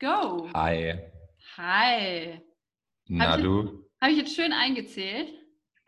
[0.00, 0.48] Go.
[0.54, 0.98] Hi.
[1.56, 2.40] Hi.
[3.08, 3.84] Na Hab ich- du?
[4.00, 5.32] Habe ich jetzt schön eingezählt?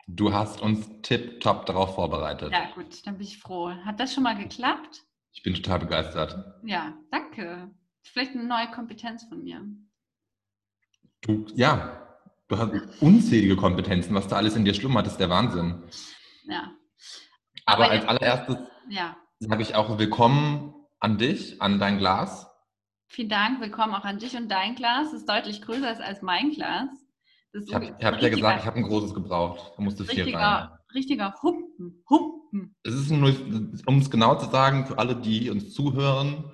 [0.07, 2.51] Du hast uns tipptopp darauf vorbereitet.
[2.51, 3.69] Ja, gut, dann bin ich froh.
[3.69, 5.03] Hat das schon mal geklappt?
[5.33, 6.35] Ich bin total begeistert.
[6.63, 7.69] Ja, danke.
[8.03, 9.61] Vielleicht eine neue Kompetenz von mir.
[11.21, 12.07] Du, ja,
[12.47, 15.83] du hast unzählige Kompetenzen, was da alles in dir schlummert, ist der Wahnsinn.
[16.45, 16.71] Ja.
[17.65, 18.57] Aber, Aber als jetzt- allererstes
[18.89, 19.17] Ja.
[19.39, 22.47] sage ich auch willkommen an dich, an dein Glas.
[23.09, 23.61] Vielen Dank.
[23.61, 25.11] Willkommen auch an dich und dein Glas.
[25.11, 26.89] Das ist deutlich größer als mein Glas.
[27.53, 29.73] Ich habe hab ja gesagt, ich habe ein großes gebraucht.
[29.75, 30.69] Da musste viel rein.
[30.93, 32.03] richtiger, Humpen.
[32.09, 32.75] Humpen.
[32.83, 36.51] Es ist ein 0, um es genau zu sagen, für alle, die uns zuhören,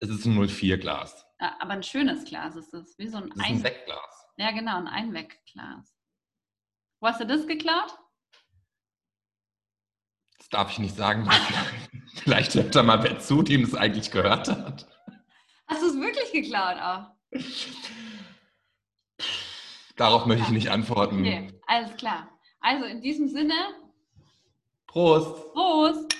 [0.00, 1.26] es ist ein 04-Glas.
[1.40, 2.98] Ja, aber ein schönes Glas ist das.
[2.98, 4.26] Wie so ein, Es ein ein Sektglas.
[4.38, 5.94] Ja, genau, ein Einwegglas.
[7.00, 7.96] Wo hast du das geklaut?
[10.38, 11.28] Das darf ich nicht sagen.
[12.14, 14.93] Vielleicht hört da mal wer zu, dem es eigentlich gehört hat.
[15.66, 17.10] Hast du es wirklich geklaut auch?
[19.96, 21.20] Darauf möchte ich nicht antworten.
[21.20, 22.28] Okay, alles klar.
[22.60, 23.54] Also in diesem Sinne,
[24.86, 25.52] Prost!
[25.52, 26.14] Prost!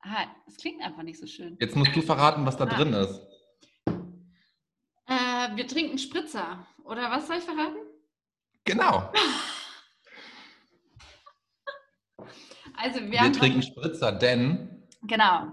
[0.00, 1.56] Ah, es klingt einfach nicht so schön.
[1.60, 2.74] Jetzt musst du verraten, was da Ah.
[2.74, 3.20] drin ist.
[5.06, 6.66] Äh, wir trinken Spritzer.
[6.84, 7.78] Oder was soll ich verraten?
[8.64, 9.12] Genau.
[12.76, 15.52] Also wir, Wir, trinken Spritzer, denn Genau.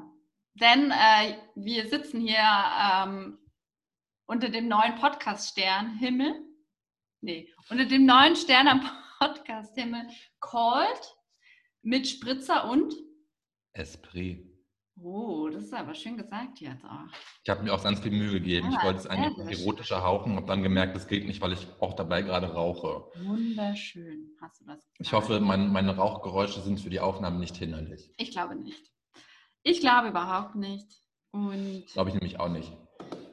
[0.55, 3.37] Denn äh, wir sitzen hier ähm,
[4.25, 6.35] unter dem neuen Podcast-Stern Himmel.
[7.21, 8.81] Nee, unter dem neuen Stern am
[9.19, 10.07] Podcast-Himmel
[10.39, 11.15] Called
[11.83, 12.93] mit Spritzer und.
[13.73, 14.47] Esprit.
[15.03, 17.07] Oh, das ist aber schön gesagt jetzt auch.
[17.43, 18.69] Ich habe mir auch ganz viel Mühe gegeben.
[18.69, 21.65] ich Ah, wollte es eigentlich erotischer hauchen, habe dann gemerkt, das geht nicht, weil ich
[21.79, 23.09] auch dabei gerade rauche.
[23.23, 24.99] Wunderschön, hast du das gesagt.
[24.99, 28.13] Ich hoffe, mein, meine Rauchgeräusche sind für die Aufnahmen nicht hinderlich.
[28.17, 28.91] Ich glaube nicht.
[29.63, 30.87] Ich glaube überhaupt nicht.
[31.31, 32.71] Und Glaube ich nämlich auch nicht.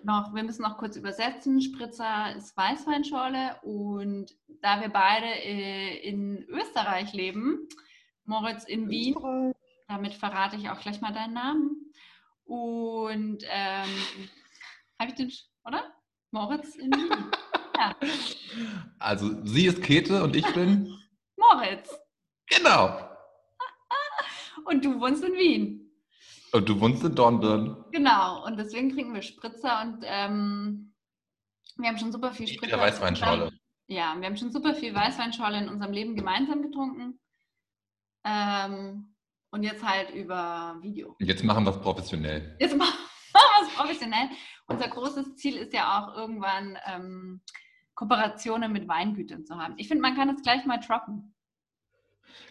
[0.04, 1.60] noch, wir müssen noch kurz übersetzen.
[1.60, 4.30] Spritzer ist Weißweinschorle und
[4.62, 7.68] da wir beide äh, in Österreich leben,
[8.24, 9.16] Moritz in Wien,
[9.88, 11.92] damit verrate ich auch gleich mal deinen Namen.
[12.44, 13.88] Und ähm,
[15.00, 15.82] habe ich den, sch- oder?
[16.30, 17.30] Moritz in Wien.
[17.76, 17.96] ja,
[18.98, 20.94] Also sie ist Käthe und ich bin.
[21.36, 21.90] Moritz.
[22.48, 23.00] Genau.
[24.64, 25.87] Und du wohnst in Wien.
[26.52, 27.84] Und du wohnst in Dornbirn.
[27.92, 28.44] Genau.
[28.46, 30.94] Und deswegen trinken wir Spritzer und ähm,
[31.76, 32.76] wir haben schon super viel Spritzer.
[32.76, 33.52] der Weißweinschorle.
[33.86, 37.20] Ja, wir haben schon super viel Weißweinschorle in unserem Leben gemeinsam getrunken.
[38.24, 39.14] Ähm,
[39.50, 41.16] und jetzt halt über Video.
[41.20, 42.56] Jetzt machen wir es professionell.
[42.60, 42.98] Jetzt machen
[43.32, 44.28] wir es professionell.
[44.66, 47.40] Unser großes Ziel ist ja auch irgendwann ähm,
[47.94, 49.74] Kooperationen mit Weingütern zu haben.
[49.78, 51.34] Ich finde, man kann es gleich mal droppen.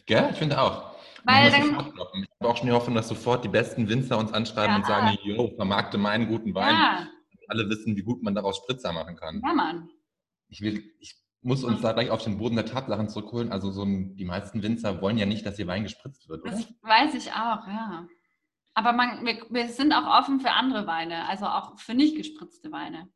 [0.06, 0.30] Gell?
[0.32, 0.96] Ich finde auch.
[1.24, 4.76] Weil dann, ich habe auch schon die Hoffnung, dass sofort die besten Winzer uns anschreiben
[4.78, 4.88] und Ja.
[4.88, 6.74] sagen, yo, vermarkte meinen guten Wein.
[6.76, 7.08] ja,
[7.50, 9.42] Alle wissen, wie gut man daraus Spritzer machen kann.
[9.46, 9.90] ja, Mann.
[10.50, 13.52] Ich, will, ich muss uns da gleich auf den Boden der Tatsachen zurückholen.
[13.52, 16.52] Also so ein, die meisten Winzer wollen ja nicht, dass ihr Wein gespritzt wird, oder?
[16.52, 18.08] Das weiß ich auch, ja.
[18.74, 22.72] Aber man, wir, wir sind auch offen für andere Weine, also auch für nicht gespritzte
[22.72, 23.10] Weine.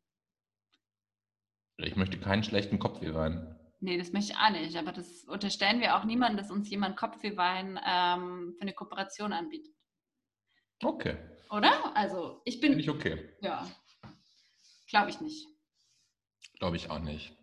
[1.78, 3.56] Ich möchte keinen schlechten Kopfwehwein.
[3.84, 4.76] Nee, das möchte ich auch nicht.
[4.78, 9.74] Aber das unterstellen wir auch niemandem, dass uns jemand Kopfwehwein ähm, für eine Kooperation anbietet.
[10.84, 11.18] Okay,
[11.50, 11.96] Oder?
[11.96, 13.36] Also ich bin, ich okay.
[13.42, 13.70] ja,
[14.88, 15.48] glaube ich nicht.
[16.60, 17.36] Glaube ich auch nicht.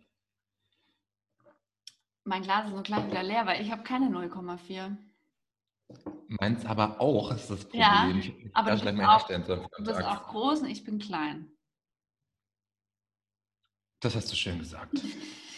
[2.23, 4.97] Mein Glas ist nur gleich wieder leer, weil ich habe keine 0,4.
[6.27, 7.81] Meins aber auch, ist das Problem.
[7.81, 11.51] Ja, ich aber du bist auch- Du bist auch groß und ich bin klein.
[13.99, 14.93] Das hast du schön gesagt.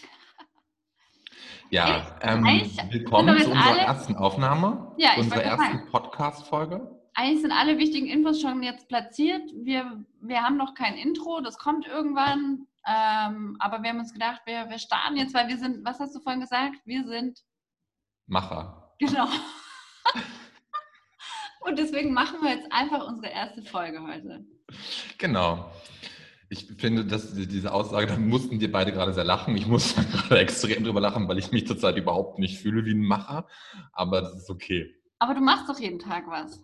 [1.74, 2.44] Ja, ähm,
[2.90, 7.00] willkommen zu unserer alle- ersten Aufnahme, Ja, unserer ersten Podcast-Folge.
[7.14, 9.50] Eigentlich sind alle wichtigen Infos schon jetzt platziert.
[9.56, 12.68] Wir, wir haben noch kein Intro, das kommt irgendwann.
[12.86, 16.14] Ähm, aber wir haben uns gedacht, wir, wir starten jetzt, weil wir sind, was hast
[16.14, 16.76] du vorhin gesagt?
[16.84, 17.40] Wir sind,
[18.28, 18.92] Macher.
[19.00, 19.30] genau.
[21.62, 24.44] Und deswegen machen wir jetzt einfach unsere erste Folge heute.
[25.20, 25.72] Genau.
[26.52, 29.56] Ich finde, dass diese Aussage, da mussten wir beide gerade sehr lachen.
[29.56, 32.92] Ich muss da gerade extrem drüber lachen, weil ich mich zurzeit überhaupt nicht fühle wie
[32.94, 33.48] ein Macher.
[33.94, 34.94] Aber das ist okay.
[35.18, 36.62] Aber du machst doch jeden Tag was.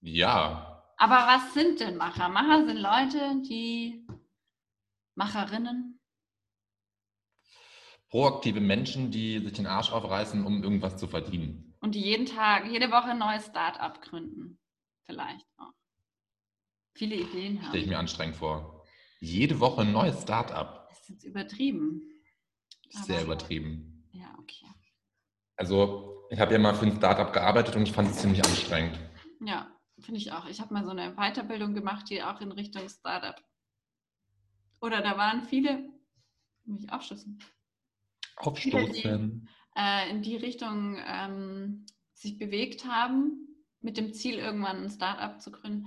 [0.00, 2.28] Ja, Aber was sind denn Macher?
[2.28, 4.04] Macher sind Leute, die
[5.14, 6.00] Macherinnen.
[8.08, 11.72] proaktive Menschen, die sich den Arsch aufreißen, um irgendwas zu verdienen.
[11.80, 14.58] Und die jeden Tag, jede Woche ein neues Start-up gründen.
[15.04, 15.72] Vielleicht auch.
[16.94, 17.68] Viele Ideen haben.
[17.68, 18.84] Stelle ich mir anstrengend vor.
[19.20, 20.88] Jede Woche ein neues Start-up.
[20.90, 22.02] Das ist jetzt übertrieben.
[22.90, 24.08] Sehr Aber- übertrieben.
[24.12, 24.66] Ja, okay.
[25.56, 28.98] Also, ich habe ja mal für ein Startup gearbeitet und ich fand es ziemlich anstrengend.
[29.40, 30.46] Ja, finde ich auch.
[30.46, 33.36] Ich habe mal so eine Weiterbildung gemacht, die auch in Richtung Startup
[34.80, 35.88] oder da waren viele,
[36.64, 37.38] muss ich aufstoßen,
[38.36, 39.48] Aufstoßen.
[39.76, 43.46] äh, in die Richtung ähm, sich bewegt haben,
[43.80, 45.86] mit dem Ziel, irgendwann ein Startup zu gründen.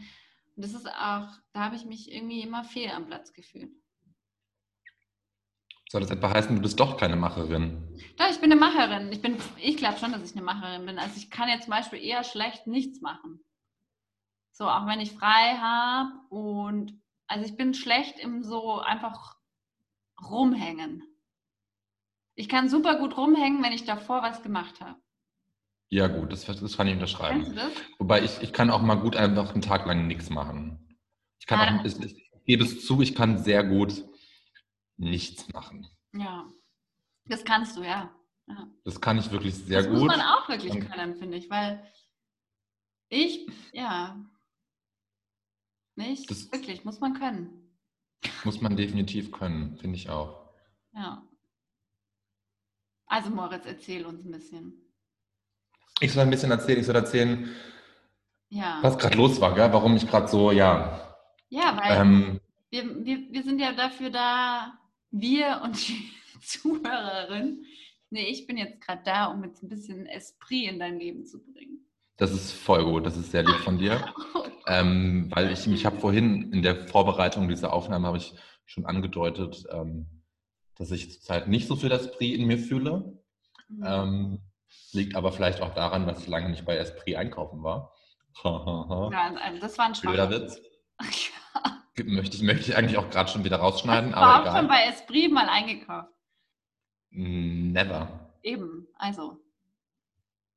[0.56, 3.72] Und das ist auch, da habe ich mich irgendwie immer fehl am Platz gefühlt.
[5.90, 7.88] Soll das etwa heißen, du bist doch keine Macherin?
[8.18, 9.12] Doch, ich bin eine Macherin.
[9.12, 10.98] Ich, bin, ich glaube schon, dass ich eine Macherin bin.
[10.98, 13.44] Also ich kann jetzt zum Beispiel eher schlecht nichts machen.
[14.52, 19.38] So, auch wenn ich frei habe und also ich bin schlecht im so einfach
[20.30, 21.04] rumhängen.
[22.36, 25.00] Ich kann super gut rumhängen, wenn ich davor was gemacht habe.
[25.90, 27.56] Ja, gut, das, das kann ich unterschreiben.
[27.56, 27.72] das?
[28.00, 30.98] Wobei ich, ich kann auch mal gut einfach einen Tag lang nichts machen.
[31.40, 31.80] Ich kann Ah.
[31.82, 34.04] auch, ich, ich gebe es zu, ich kann sehr gut
[34.98, 35.88] nichts machen.
[36.14, 36.50] Ja.
[37.26, 38.14] Das kannst du, ja.
[38.48, 38.68] ja.
[38.84, 40.00] Das kann ich wirklich sehr das gut.
[40.00, 41.86] muss man auch wirklich Und- können, finde ich, weil
[43.10, 44.20] ich, ja,
[45.96, 47.78] nicht, Das- wirklich, muss man können.
[48.44, 50.50] Muss man definitiv können, finde ich auch.
[50.94, 51.28] Ja.
[53.06, 54.82] Also Moritz, erzähl uns ein bisschen.
[56.02, 57.50] Ich soll ein bisschen erzählen, ich soll erzählen,
[58.50, 58.80] Ja.
[58.82, 59.72] was gerade los war, gell?
[59.74, 61.16] warum ich gerade so, ja.
[61.50, 62.40] Ja, weil Ähm,
[62.70, 64.74] wir, wir, wir sind ja dafür da,
[65.12, 66.10] wir und die
[66.42, 67.64] Zuhörerin.
[68.10, 71.44] Nee, ich bin jetzt gerade da, um jetzt ein bisschen Esprit in dein Leben zu
[71.44, 71.80] bringen.
[72.18, 74.14] das ist voll gut, das ist sehr lieb von dir.
[74.68, 78.34] Ähm, weil ich mich habe vorhin in der Vorbereitung dieser Aufnahme habe ich
[78.66, 80.08] schon angedeutet, ähm,
[80.76, 83.16] dass ich zurzeit nicht so viel Esprit in mir fühle.
[83.84, 84.40] Ähm,
[84.94, 87.94] liegt aber vielleicht auch daran, dass ich lange nicht bei Esprit einkaufen war.
[88.44, 90.30] Ja, also das war ein Blöder.
[90.30, 90.60] Witz.
[92.04, 94.68] Möchte ich, möchte ich eigentlich auch gerade schon wieder rausschneiden, Ich aber war auch schon
[94.68, 96.10] bei Esprit mal eingekauft.
[97.12, 98.32] Never.
[98.44, 99.40] Eben, also.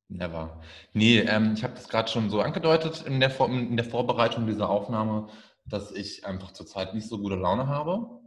[0.08, 0.60] Never.
[0.94, 4.46] Nee, ähm, ich habe das gerade schon so angedeutet in der, Vor in der Vorbereitung
[4.48, 5.28] dieser Aufnahme,
[5.64, 8.20] dass ich einfach zurzeit nicht so gute Laune habe.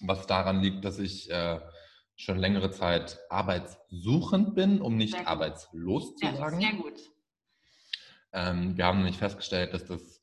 [0.00, 1.58] Was daran liegt, dass ich äh,
[2.16, 6.60] schon längere Zeit arbeitssuchend bin, um nicht Sehr arbeitslos zu Ja, sagen.
[6.60, 7.00] sehr gut.
[8.32, 10.22] Ähm, wir haben nämlich festgestellt, dass das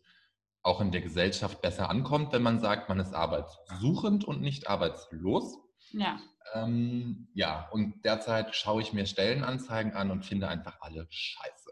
[0.63, 5.57] auch in der Gesellschaft besser ankommt, wenn man sagt, man ist arbeitssuchend und nicht arbeitslos.
[5.91, 6.19] Ja.
[6.53, 11.71] Ähm, ja, und derzeit schaue ich mir Stellenanzeigen an und finde einfach alle scheiße.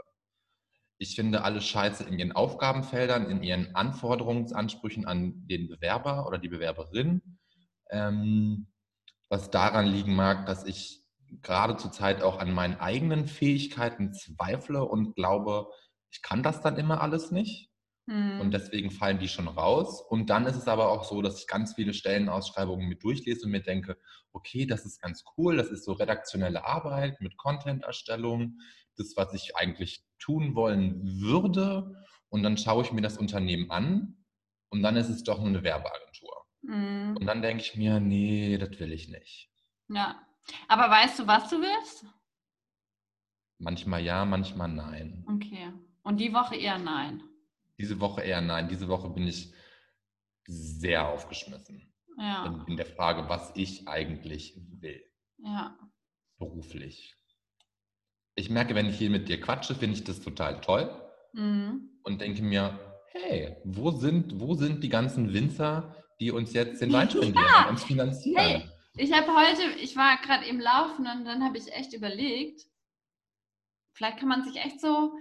[0.97, 6.49] Ich finde alle scheiße in ihren Aufgabenfeldern, in ihren Anforderungsansprüchen an den Bewerber oder die
[6.49, 7.39] Bewerberin.
[7.89, 8.67] Ähm,
[9.29, 11.03] was daran liegen mag, dass ich
[11.41, 15.67] gerade zurzeit auch an meinen eigenen Fähigkeiten zweifle und glaube,
[16.11, 17.69] ich kann das dann immer alles nicht.
[18.09, 18.41] Hm.
[18.41, 20.01] Und deswegen fallen die schon raus.
[20.01, 23.51] Und dann ist es aber auch so, dass ich ganz viele Stellenausschreibungen mit durchlese und
[23.51, 23.97] mir denke,
[24.33, 28.57] okay, das ist ganz cool, das ist so redaktionelle Arbeit mit Content-Erstellung,
[28.97, 31.95] das, was ich eigentlich tun wollen würde.
[32.29, 34.25] Und dann schaue ich mir das Unternehmen an
[34.69, 36.38] und dann ist es doch nur eine Werbeagentur.
[36.63, 37.15] Hm.
[37.19, 39.49] Und dann denke ich mir, nee, das will ich nicht.
[39.87, 40.21] Ja.
[40.67, 42.05] Aber weißt du, was du willst?
[43.59, 45.25] Manchmal ja, manchmal nein.
[45.27, 45.71] Okay.
[46.03, 47.23] Und die Woche eher nein.
[47.77, 48.67] Diese Woche eher nein.
[48.69, 49.53] Diese Woche bin ich
[50.47, 52.45] sehr aufgeschmissen Ja.
[52.45, 55.01] in, in der Frage, was ich eigentlich will.
[55.37, 55.77] Ja.
[56.37, 57.15] beruflich.
[58.35, 60.89] Ich merke, wenn ich hier mit dir quatsche, finde ich das total toll
[61.33, 61.89] Hm.
[62.03, 62.79] und denke mir,
[63.11, 67.63] hey, wo sind, wo sind die ganzen Winzer, die uns jetzt den Wein spendieren Ja.
[67.63, 68.43] und uns finanzieren?
[68.43, 68.69] Hey.
[68.97, 72.61] Ich habe heute, ich war gerade im Laufen und dann habe ich echt überlegt,
[73.93, 75.13] vielleicht kann man sich echt so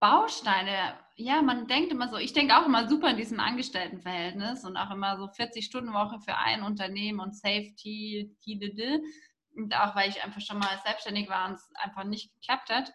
[0.00, 4.76] Bausteine, ja, man denkt immer so, ich denke auch immer super in diesem Angestelltenverhältnis und
[4.76, 9.02] auch immer so 40-Stunden-Woche für ein Unternehmen und Safety, die,
[9.54, 12.92] und auch weil ich einfach schon mal selbstständig war und es einfach nicht geklappt hat.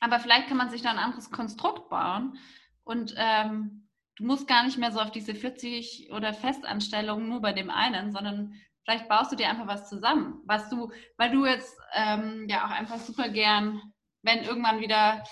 [0.00, 2.38] Aber vielleicht kann man sich da ein anderes Konstrukt bauen
[2.84, 7.52] und ähm, du musst gar nicht mehr so auf diese 40 oder Festanstellungen nur bei
[7.52, 11.76] dem einen, sondern vielleicht baust du dir einfach was zusammen, was du, weil du jetzt
[11.94, 13.80] ähm, ja auch einfach super gern,
[14.22, 15.22] wenn irgendwann wieder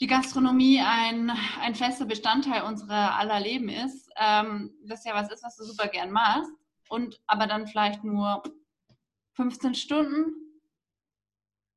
[0.00, 1.30] die Gastronomie ein,
[1.60, 5.88] ein fester Bestandteil unserer aller Leben ist, ähm, das ja was ist, was du super
[5.88, 6.50] gern machst
[6.88, 8.42] und aber dann vielleicht nur
[9.34, 10.47] 15 Stunden,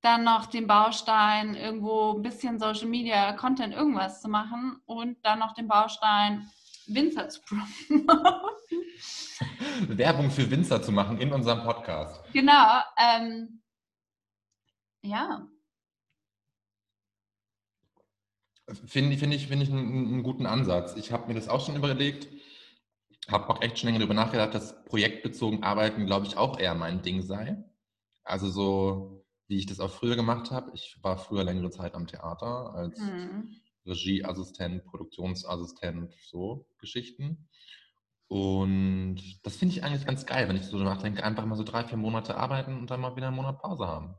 [0.01, 5.39] dann noch den Baustein irgendwo ein bisschen Social Media Content irgendwas zu machen und dann
[5.39, 6.49] noch den Baustein
[6.87, 8.07] Winzer zu promoten.
[9.97, 12.21] Werbung für Winzer zu machen in unserem Podcast.
[12.33, 12.81] Genau.
[12.97, 13.61] Ähm,
[15.03, 15.47] ja.
[18.85, 20.95] Finde finde ich, finde ich einen, einen guten Ansatz.
[20.95, 22.27] Ich habe mir das auch schon überlegt,
[23.29, 27.01] habe auch echt schon länger darüber nachgedacht, dass projektbezogen Arbeiten, glaube ich, auch eher mein
[27.01, 27.63] Ding sei.
[28.23, 29.20] Also so,
[29.51, 30.71] wie ich das auch früher gemacht habe.
[30.73, 33.53] Ich war früher längere Zeit am Theater als Hm.
[33.85, 37.49] Regieassistent, Produktionsassistent, so Geschichten.
[38.29, 41.83] Und das finde ich eigentlich ganz geil, wenn ich so nachdenke, einfach mal so drei,
[41.83, 44.15] vier Monate arbeiten und dann mal wieder einen Monat Pause haben.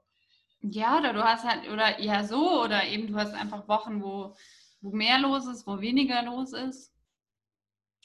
[0.60, 4.36] Ja, oder du hast halt, oder ja so, oder eben du hast einfach Wochen, wo,
[4.82, 6.92] wo mehr los ist, wo weniger los ist.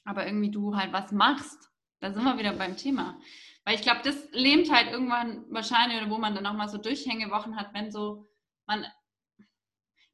[0.05, 1.69] Aber irgendwie du halt was machst.
[1.99, 3.19] Da sind wir wieder beim Thema.
[3.67, 6.77] Weil ich glaube, das lähmt halt irgendwann wahrscheinlich, oder wo man dann auch mal so
[6.77, 8.25] Durchhängewochen hat, wenn so,
[8.65, 8.85] man,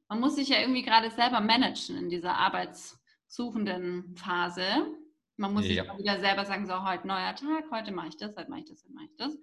[0.08, 4.64] man muss sich ja irgendwie gerade selber managen in dieser arbeitssuchenden Phase.
[5.36, 5.68] Man muss ja.
[5.68, 8.62] sich mal wieder selber sagen, so heute neuer Tag, heute mache ich das, heute mache
[8.62, 9.38] ich das, heute mache ich das.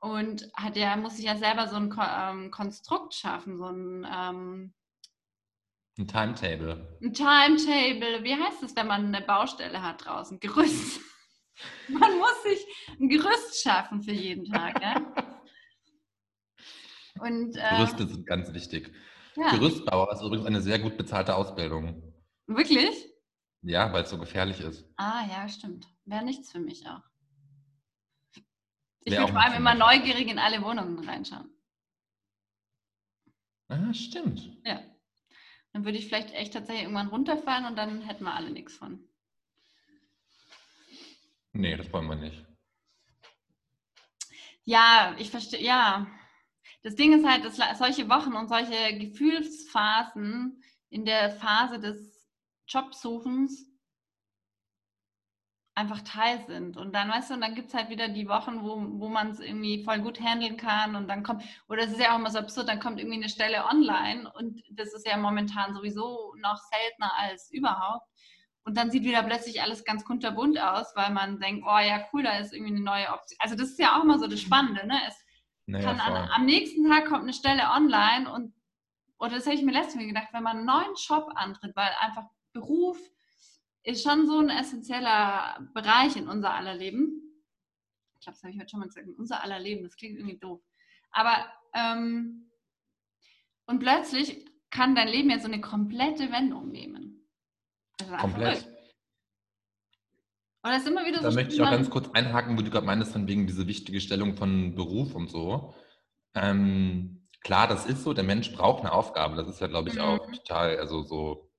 [0.00, 4.74] Und hat ja, muss sich ja selber so ein ähm, Konstrukt schaffen, so ein ähm,
[5.96, 6.98] ein Timetable.
[7.00, 8.24] Ein Timetable.
[8.24, 10.38] Wie heißt es, wenn man eine Baustelle hat draußen?
[10.38, 11.00] Gerüst.
[11.88, 12.66] man muss sich
[13.00, 14.80] ein Gerüst schaffen für jeden Tag.
[14.80, 14.96] Ja?
[17.20, 18.92] Und, äh, Gerüste sind ganz wichtig.
[19.36, 19.50] Ja.
[19.50, 22.02] Gerüstbauer ist übrigens eine sehr gut bezahlte Ausbildung.
[22.46, 23.08] Wirklich?
[23.62, 24.84] Ja, weil es so gefährlich ist.
[24.96, 25.86] Ah, ja, stimmt.
[26.04, 27.02] Wäre nichts für mich auch.
[29.04, 31.48] Ich würde vor allem immer neugierig in alle Wohnungen reinschauen.
[33.68, 34.58] Ah, stimmt.
[34.64, 34.80] Ja.
[35.72, 39.08] Dann würde ich vielleicht echt tatsächlich irgendwann runterfallen und dann hätten wir alle nichts von.
[41.52, 42.44] Nee, das wollen wir nicht.
[44.64, 46.06] Ja, ich verstehe, ja.
[46.82, 52.28] Das Ding ist halt, dass solche Wochen und solche Gefühlsphasen in der Phase des
[52.66, 53.72] Jobsuchens
[55.74, 56.76] einfach Teil sind.
[56.76, 59.30] Und dann, weißt du, und dann gibt es halt wieder die Wochen, wo, wo man
[59.30, 62.30] es irgendwie voll gut handeln kann und dann kommt, oder es ist ja auch immer
[62.30, 66.58] so absurd, dann kommt irgendwie eine Stelle online und das ist ja momentan sowieso noch
[66.58, 68.06] seltener als überhaupt.
[68.64, 72.22] Und dann sieht wieder plötzlich alles ganz kunterbunt aus, weil man denkt, oh ja, cool,
[72.22, 73.36] da ist irgendwie eine neue Option.
[73.40, 74.98] Also das ist ja auch immer so das Spannende, ne?
[75.08, 75.16] Es
[75.66, 78.54] naja, kann an, am nächsten Tag kommt eine Stelle online und,
[79.18, 81.90] oder das habe ich mir letztes Mal gedacht, wenn man einen neuen Job antritt, weil
[82.00, 82.98] einfach Beruf
[83.84, 87.20] ist schon so ein essentieller Bereich in unser aller Leben.
[88.14, 90.18] Ich glaube, das habe ich heute schon mal gesagt, in unser aller Leben, das klingt
[90.18, 90.60] irgendwie doof.
[91.10, 92.50] Aber, ähm,
[93.66, 97.21] und plötzlich kann dein Leben ja so eine komplette Wendung nehmen.
[98.20, 98.66] Komplett.
[100.64, 101.28] Oder ist immer wieder so.
[101.28, 104.00] Da möchte ich auch ganz kurz einhaken, wo du gerade meinst, von wegen diese wichtige
[104.00, 105.74] Stellung von Beruf und so.
[106.34, 109.36] Ähm, klar, das ist so, der Mensch braucht eine Aufgabe.
[109.36, 110.02] Das ist ja, glaube ich, mhm.
[110.02, 111.50] auch total, also so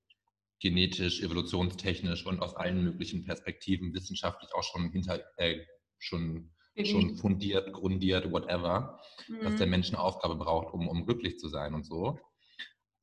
[0.60, 5.60] genetisch, evolutionstechnisch und aus allen möglichen Perspektiven wissenschaftlich auch schon hinter, äh,
[5.98, 6.50] schon,
[6.82, 8.98] schon fundiert, grundiert, whatever,
[9.28, 9.40] mhm.
[9.40, 9.70] dass der mhm.
[9.70, 12.18] Mensch eine Aufgabe braucht, um, um glücklich zu sein und so.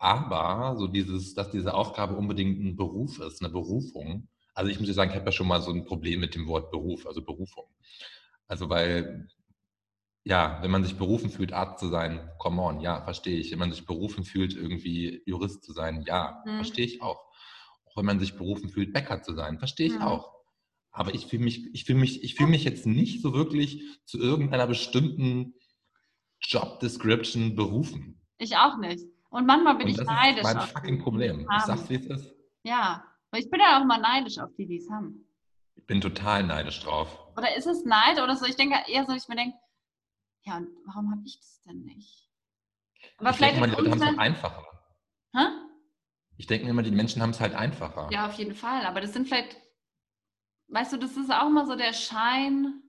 [0.01, 4.27] Aber so dieses, dass diese Aufgabe unbedingt ein Beruf ist, eine Berufung.
[4.53, 6.47] Also ich muss ja sagen, ich habe ja schon mal so ein Problem mit dem
[6.47, 7.65] Wort Beruf, also Berufung.
[8.47, 9.27] Also weil,
[10.23, 13.51] ja, wenn man sich berufen fühlt, Arzt zu sein, come on, ja, verstehe ich.
[13.51, 16.55] Wenn man sich berufen fühlt, irgendwie Jurist zu sein, ja, mhm.
[16.55, 17.31] verstehe ich auch
[17.91, 19.59] auch wenn man sich berufen fühlt, Bäcker zu sein.
[19.59, 20.07] Verstehe ich ja.
[20.07, 20.33] auch.
[20.91, 24.19] Aber ich fühle mich, ich fühle mich, ich fühle mich jetzt nicht so wirklich zu
[24.19, 25.53] irgendeiner bestimmten
[26.41, 28.21] Job Description berufen.
[28.37, 29.05] Ich auch nicht.
[29.31, 30.43] Und manchmal bin Und ich neidisch.
[30.43, 31.47] Das ist mein fucking Problem.
[31.57, 32.35] Ich sag's, wie es ist.
[32.63, 35.25] Ja, weil ich bin ja auch mal neidisch auf die, die es haben.
[35.75, 37.17] Ich bin total neidisch drauf.
[37.37, 38.45] Oder ist es Neid oder so?
[38.45, 39.57] Ich denke eher so, ich mir denke,
[40.43, 42.29] ja, und warum habe ich das denn nicht?
[43.17, 44.67] Aber ich vielleicht denke die Leute haben es doch einfacher.
[45.33, 45.45] Hä?
[46.37, 48.09] Ich denke mir immer, die Menschen haben es halt einfacher.
[48.11, 48.85] Ja, auf jeden Fall.
[48.85, 49.55] Aber das sind vielleicht,
[50.67, 52.83] weißt du, das ist auch immer so der Schein.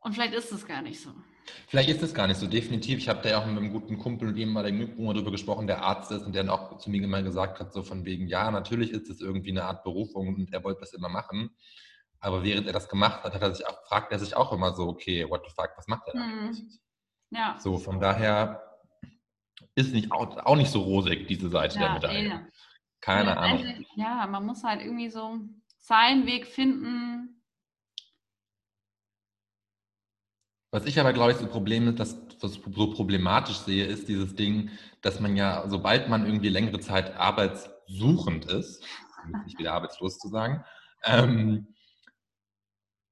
[0.00, 1.14] Und vielleicht ist es gar nicht so.
[1.68, 2.98] Vielleicht ist es gar nicht so, definitiv.
[2.98, 5.82] Ich habe da ja auch mit einem guten Kumpel und ehemaligen Mitbewohner darüber gesprochen, der
[5.82, 8.50] Arzt ist und der dann auch zu mir immer gesagt hat, so von wegen, ja,
[8.50, 11.50] natürlich ist es irgendwie eine Art Berufung und er wollte das immer machen.
[12.20, 14.74] Aber während er das gemacht hat, hat er sich auch, fragt er sich auch immer
[14.74, 16.20] so, okay, what the fuck, was macht er da?
[16.20, 16.70] Mhm.
[17.30, 17.56] Ja.
[17.58, 18.62] So, von daher
[19.74, 22.46] ist nicht, auch, auch nicht so rosig, diese Seite ja, der Medaille.
[23.00, 23.84] Keine ja, Ahnung.
[23.96, 25.40] Ja, man muss halt irgendwie so
[25.78, 27.41] seinen Weg finden.
[30.72, 34.34] Was ich aber, glaube ich, so Problem ist, dass was so problematisch sehe, ist dieses
[34.34, 34.70] Ding,
[35.02, 38.82] dass man ja, sobald man irgendwie längere Zeit arbeitssuchend ist,
[39.44, 40.64] nicht wieder arbeitslos zu sagen,
[41.04, 41.74] ähm,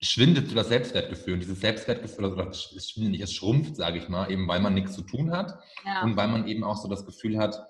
[0.00, 1.34] schwindet so das Selbstwertgefühl.
[1.34, 4.72] Und dieses Selbstwertgefühl, also es schwindet nicht, es schrumpft, sage ich mal, eben weil man
[4.72, 6.02] nichts zu tun hat ja.
[6.02, 7.62] und weil man eben auch so das Gefühl hat,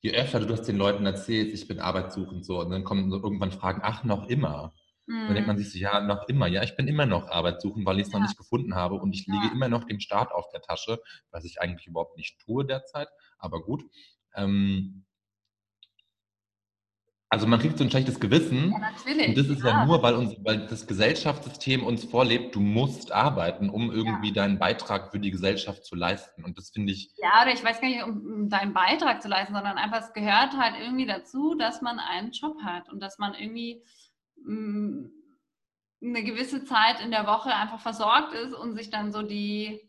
[0.00, 3.22] je öfter du das den Leuten erzählst, ich bin arbeitssuchend so, und dann kommen so
[3.22, 4.72] irgendwann Fragen, ach, noch immer.
[5.08, 5.26] Mhm.
[5.26, 5.60] Dann denkt man mhm.
[5.60, 8.18] sich so, ja, noch immer, ja, ich bin immer noch arbeitssuchend, weil ich es ja.
[8.18, 11.00] noch nicht gefunden habe und ich liege immer noch dem Staat auf der Tasche,
[11.30, 13.84] was ich eigentlich überhaupt nicht tue derzeit, aber gut.
[14.34, 15.06] Ähm,
[17.30, 18.72] Also man kriegt so ein schlechtes Gewissen.
[18.72, 19.28] Ja, natürlich.
[19.28, 19.84] Und das ist ja, ja.
[19.84, 25.10] nur, weil, uns, weil das Gesellschaftssystem uns vorlebt, du musst arbeiten, um irgendwie deinen Beitrag
[25.10, 26.42] für die Gesellschaft zu leisten.
[26.42, 29.52] Und das finde ich, Ja, oder ich weiß gar nicht, um, deinen Beitrag zu leisten,
[29.52, 33.34] sondern einfach, es gehört halt irgendwie dazu, dass man einen Job hat und dass man
[33.34, 33.82] irgendwie
[34.48, 39.80] eine gewisse Zeit in der Woche einfach versorgt ist und sich dann so die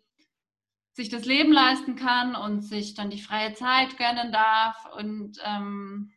[0.93, 6.11] sich das Leben leisten kann und sich dann die freie Zeit gönnen darf und ähm,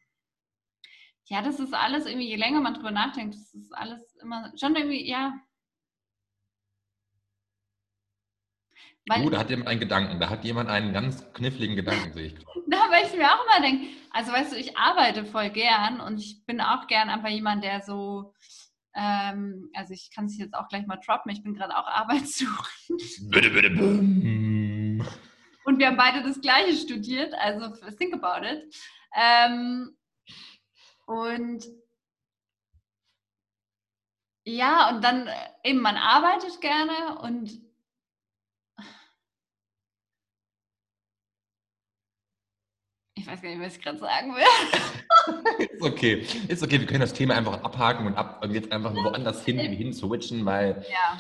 [1.27, 4.75] ja, das ist alles irgendwie, je länger man drüber nachdenkt, das ist alles immer schon
[4.75, 5.35] irgendwie, ja.
[9.07, 12.27] Weil, oh, da hat jemand einen Gedanken, da hat jemand einen ganz kniffligen Gedanken, sehe
[12.27, 12.63] ich gerade.
[12.69, 16.19] Na, weil ich mir auch immer denke, also weißt du, ich arbeite voll gern und
[16.19, 18.33] ich bin auch gern einfach jemand, der so,
[18.95, 23.31] ähm, also ich kann es jetzt auch gleich mal droppen, ich bin gerade auch arbeitssuchend.
[23.31, 23.83] Bitte, bitte, bitte.
[25.65, 28.75] Und wir haben beide das gleiche studiert, also think about it.
[29.15, 29.97] Ähm,
[31.07, 31.65] und
[34.45, 37.61] ja, und dann äh, eben, man arbeitet gerne und
[43.23, 45.69] ich weiß gar nicht, was ich gerade sagen will.
[45.69, 48.93] Ist okay, ist okay, wir können das Thema einfach abhaken und, ab, und jetzt einfach
[48.93, 51.19] woanders hin, hin switchen, weil Ja.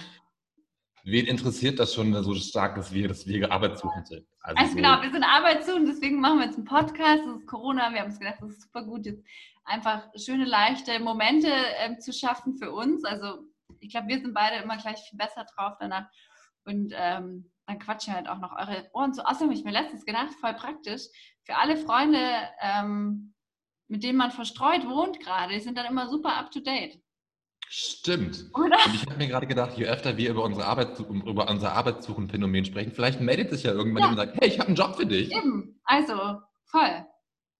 [1.04, 4.26] wen interessiert das schon so stark, dass wir, dass wir arbeitssuchend sind?
[4.40, 7.22] Also Also so- genau, wir sind arbeitssuchend, deswegen machen wir jetzt einen Podcast.
[7.26, 7.92] Das ist Corona.
[7.92, 9.22] Wir haben uns gedacht, das ist super gut, jetzt
[9.64, 13.04] einfach schöne, leichte Momente ähm, zu schaffen für uns.
[13.04, 13.44] Also
[13.78, 16.06] ich glaube, wir sind beide immer gleich viel besser drauf danach.
[16.64, 19.24] Und ähm, dann quatschen halt auch noch eure Ohren zu.
[19.24, 21.02] Außerdem habe ich mir letztens gedacht, voll praktisch,
[21.44, 22.18] für alle Freunde,
[22.60, 23.34] ähm,
[23.88, 27.00] mit denen man verstreut wohnt gerade, die sind dann immer super up to date.
[27.68, 28.50] Stimmt.
[28.54, 28.76] Oder?
[28.86, 32.64] Und ich habe mir gerade gedacht, je öfter wir über unsere Arbeit, über unser Arbeitssuchen-Phänomen
[32.66, 34.10] sprechen, vielleicht meldet sich ja irgendwann Ja.
[34.10, 35.32] jemand und sagt, hey, ich habe einen Job für dich.
[35.32, 35.80] Eben.
[35.84, 37.06] Also, voll.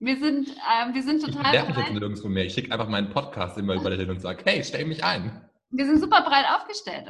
[0.01, 1.77] Wir sind, ähm, wir sind Ich total mich bereit.
[1.87, 2.45] jetzt nirgendwo mehr.
[2.45, 5.49] Ich schicke einfach meinen Podcast immer überall hin und sage, hey, stell mich ein.
[5.71, 7.07] Wir sind super breit aufgestellt,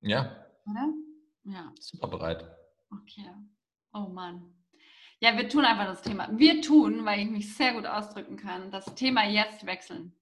[0.00, 0.88] Ja, oder?
[1.44, 2.44] Ja, super bereit.
[2.90, 3.30] okay.
[3.94, 4.42] Oh Mann.
[5.22, 6.28] Ja, wir tun einfach das Thema.
[6.32, 10.12] Wir tun, weil ich mich sehr gut ausdrücken kann, das Thema jetzt wechseln.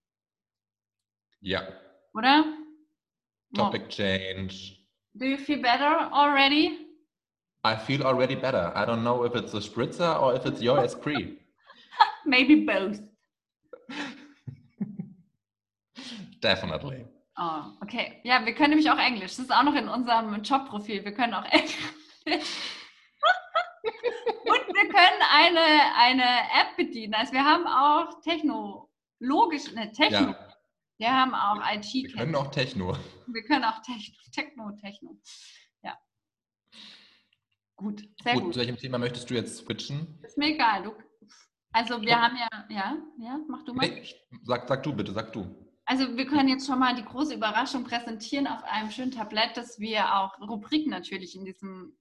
[1.41, 1.67] Ja,
[2.13, 2.45] Oder?
[3.55, 4.77] Topic change.
[5.15, 6.87] Do you feel better already?
[7.65, 8.75] I feel already better.
[8.77, 11.41] I don't know if it's a spritzer or if it's your Esprit.
[12.27, 13.01] Maybe both.
[16.43, 17.07] Definitely.
[17.39, 18.21] Oh, okay.
[18.23, 19.37] Ja, wir können nämlich auch Englisch.
[19.37, 21.07] Das ist auch noch in unserem Jobprofil.
[21.07, 21.79] Wir können auch Englisch.
[24.51, 26.25] Und wir können eine, eine
[26.61, 27.15] App bedienen.
[27.15, 30.31] Also wir haben auch technologisch, ne, Techno.
[30.31, 30.49] Ja,
[30.99, 32.13] Wir haben auch wir IT.
[32.17, 32.97] können auch Techno.
[33.27, 35.17] Wir können auch Techno, Techno, Techno.
[35.83, 35.97] Ja.
[37.77, 38.55] Gut, sehr Gut, gut.
[38.55, 40.19] zu welchem Thema möchtest du jetzt switchen?
[40.23, 40.83] Ist mir egal.
[40.83, 40.93] Du,
[41.73, 43.89] also wir haben ja, ja, ja, mach du mal.
[43.89, 44.05] Nee,
[44.43, 45.47] sag, sag du bitte, sag du.
[45.85, 49.79] Also wir können jetzt schon mal die große Überraschung präsentieren auf einem schönen Tablett, dass
[49.81, 51.97] wir auch Rubriken natürlich in diesem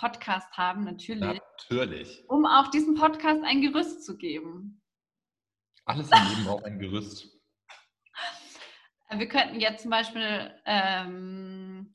[0.00, 2.24] Podcast haben, natürlich, Natürlich.
[2.28, 4.80] um auch diesem Podcast ein Gerüst zu geben.
[5.84, 7.28] Alles im Leben braucht ein Gerüst.
[9.10, 11.90] Wir könnten jetzt zum Beispiel, ähm,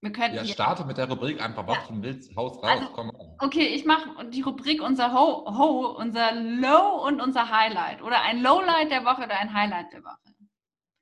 [0.00, 2.34] wir könnten Ja, starte mit der Rubrik einfach, was du willst.
[2.36, 3.36] Haus raus, Also- komm an.
[3.40, 8.00] Okay, ich mache die Rubrik unser Ho, Ho, unser Low und unser Highlight.
[8.02, 10.34] Oder ein Lowlight der Woche oder ein Highlight der Woche.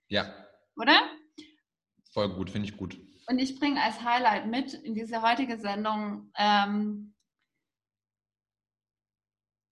[0.09, 0.33] Ja,
[0.77, 1.01] Oder?
[2.13, 2.97] voll gut, finde ich gut.
[3.27, 6.31] Und ich bringe als Highlight mit in diese heutige Sendung.
[6.37, 7.15] Ähm,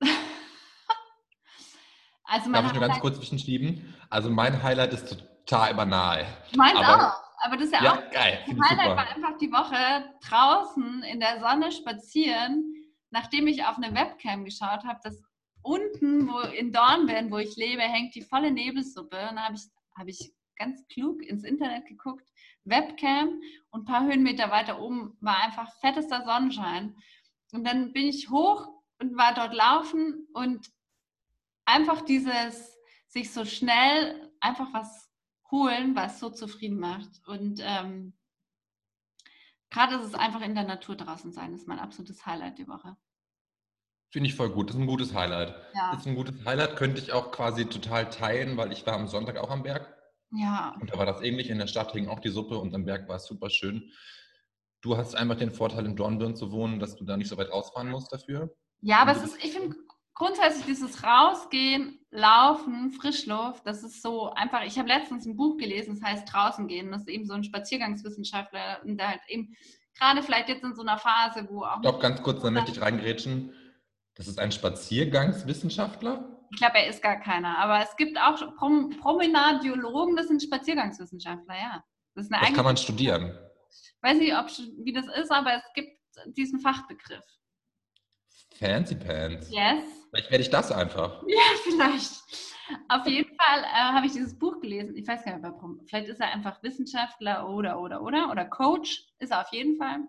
[2.24, 3.94] also mein Darf ich nur ganz Highlight, kurz zwischenschieben?
[4.08, 5.08] Also mein Highlight ist
[5.46, 6.26] total banal.
[6.56, 7.22] meins aber- auch.
[7.44, 9.16] Aber das ist ja, Ja, auch geil, Mein Highlight war super.
[9.16, 12.72] einfach die Woche draußen in der Sonne spazieren,
[13.10, 15.20] nachdem ich auf eine Webcam geschaut habe, dass
[15.60, 19.28] unten wo in Dornbirn, wo ich lebe, hängt die volle Nebelsuppe.
[19.28, 19.62] Und da habe ich,
[19.98, 22.28] hab ich ganz klug ins Internet geguckt,
[22.64, 26.96] Webcam und ein paar Höhenmeter weiter oben war einfach fettester Sonnenschein.
[27.52, 30.70] Und dann bin ich hoch und war dort laufen und
[31.64, 35.10] einfach dieses sich so schnell einfach was
[35.50, 37.10] holen, was so zufrieden macht.
[37.26, 38.14] Und ähm,
[39.70, 42.96] gerade ist es einfach in der Natur draußen sein, ist mein absolutes Highlight die Woche.
[44.10, 44.68] Finde ich voll gut.
[44.68, 45.54] Das ist ein gutes Highlight.
[45.74, 48.94] Ja, Das ist ein gutes Highlight, könnte ich auch quasi total teilen, weil ich war
[48.94, 50.01] am Sonntag auch am Berg.
[50.32, 51.50] Ja, Und da war das ähnlich.
[51.50, 53.90] In der Stadt hing auch die Suppe und am Berg war es super schön.
[54.80, 57.50] Du hast einfach den Vorteil, in Dornbirn zu wohnen, dass du da nicht so weit
[57.50, 58.54] rausfahren musst dafür.
[58.80, 59.76] ja, aber es ist, ich finde
[60.14, 64.64] grundsätzlich dieses Rausgehen, Laufen, Frischluft, das ist so einfach.
[64.64, 66.90] Ich habe letztens ein Buch gelesen, das heißt Draußen gehen.
[66.92, 69.54] Das ist eben so ein Spaziergangswissenschaftler und der halt eben
[69.98, 72.80] gerade vielleicht jetzt in so einer Phase, wo auch Stopp, ganz kurz, dann möchte ich
[72.80, 73.52] reingrätschen.
[74.14, 76.41] Das ist ein Spaziergangswissenschaftler?
[76.52, 77.58] Ich glaube, er ist gar keiner.
[77.58, 81.84] Aber es gibt auch Prom Promenadiologen, das sind Spaziergangswissenschaftler, ja.
[82.14, 83.38] Das, das kann man studieren.
[83.70, 84.48] Ich weiß nicht, ob,
[84.84, 85.96] wie das ist, aber es gibt
[86.36, 87.24] diesen Fachbegriff.
[88.58, 89.50] Fancy Pants.
[89.50, 89.84] Yes.
[90.10, 91.22] Vielleicht werde ich das einfach.
[91.26, 92.22] Ja, vielleicht.
[92.88, 94.94] Auf jeden Fall äh, habe ich dieses Buch gelesen.
[94.96, 95.80] Ich weiß gar nicht, warum.
[95.86, 98.30] Vielleicht ist er einfach Wissenschaftler oder, oder, oder.
[98.30, 100.00] Oder Coach ist er auf jeden Fall.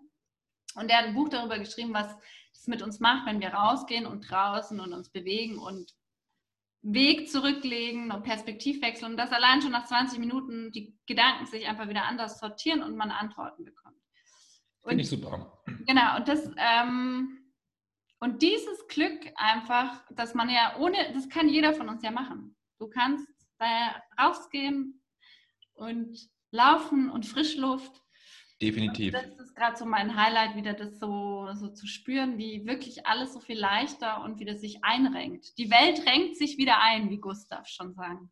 [0.76, 2.14] Und er hat ein Buch darüber geschrieben, was
[2.54, 5.94] es mit uns macht, wenn wir rausgehen und draußen und uns bewegen und
[6.84, 11.88] Weg zurücklegen und Perspektivwechsel und dass allein schon nach 20 Minuten die Gedanken sich einfach
[11.88, 13.98] wieder anders sortieren und man Antworten bekommt.
[14.86, 15.64] Finde ich super.
[15.88, 17.40] Genau, und das, ähm,
[18.20, 22.56] und dieses Glück einfach, dass man ja ohne, das kann jeder von uns ja machen.
[22.80, 23.28] Du kannst
[23.60, 25.02] da rausgehen
[25.74, 26.20] und
[26.52, 28.03] laufen und Frischluft
[28.64, 29.14] Definitiv.
[29.14, 33.34] Das ist gerade so mein Highlight, wieder das so, so zu spüren, wie wirklich alles
[33.34, 35.58] so viel leichter und wieder sich einrenkt.
[35.58, 38.32] Die Welt renkt sich wieder ein, wie Gustav schon sagen.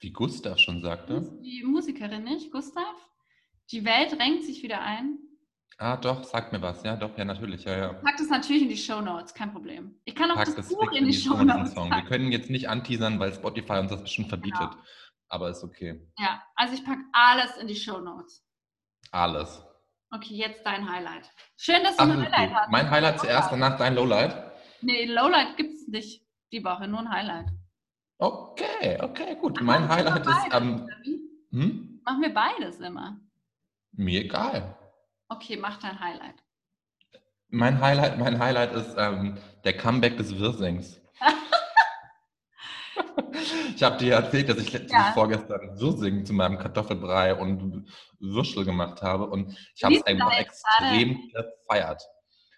[0.00, 1.38] Wie Gustav schon sagte?
[1.42, 2.96] Die Musikerin nicht, Gustav?
[3.70, 5.18] Die Welt renkt sich wieder ein.
[5.78, 6.82] Ah, doch, sagt mir was.
[6.82, 7.64] Ja, doch, ja, natürlich.
[7.64, 7.92] Ja, ja.
[7.92, 9.94] Pack das natürlich in die Show Notes, kein Problem.
[10.04, 12.50] Ich kann auch Pack das, das Buch in die, die Show Notes Wir können jetzt
[12.50, 14.58] nicht anteasern, weil Spotify uns das bestimmt verbietet.
[14.58, 14.82] Genau.
[15.28, 16.06] Aber ist okay.
[16.18, 18.44] Ja, also ich packe alles in die Show Notes.
[19.10, 19.62] Alles.
[20.12, 21.30] Okay, jetzt dein Highlight.
[21.56, 22.70] Schön, dass du Ach, ein Highlight hast.
[22.70, 24.34] Mein Highlight zuerst, danach dein Lowlight?
[24.82, 27.48] Nee, Lowlight gibt es nicht die Woche, nur ein Highlight.
[28.18, 29.58] Okay, okay, gut.
[29.58, 30.88] Ach, mein Highlight ist am.
[31.04, 32.00] Ähm, hm?
[32.04, 33.20] Machen wir beides immer.
[33.92, 34.76] Mir egal.
[35.28, 36.36] Okay, mach dein Highlight.
[37.48, 41.00] Mein Highlight, mein Highlight ist ähm, der Comeback des Wirsings.
[43.76, 45.12] Ich habe dir erzählt, dass ich ja.
[45.14, 47.86] vorgestern Würsing zu meinem Kartoffelbrei und
[48.18, 51.50] Würstel gemacht habe und ich habe es einfach extrem gerade?
[51.62, 52.02] gefeiert.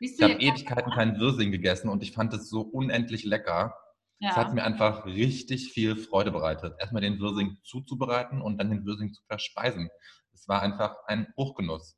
[0.00, 3.76] Ich habe Ewigkeiten keinen Würsing gegessen und ich fand es so unendlich lecker.
[4.18, 4.30] Ja.
[4.30, 6.74] Es hat mir einfach richtig viel Freude bereitet.
[6.78, 9.90] Erstmal den Würsing zuzubereiten und dann den Würsing zu verspeisen.
[10.32, 11.96] Es war einfach ein Hochgenuss.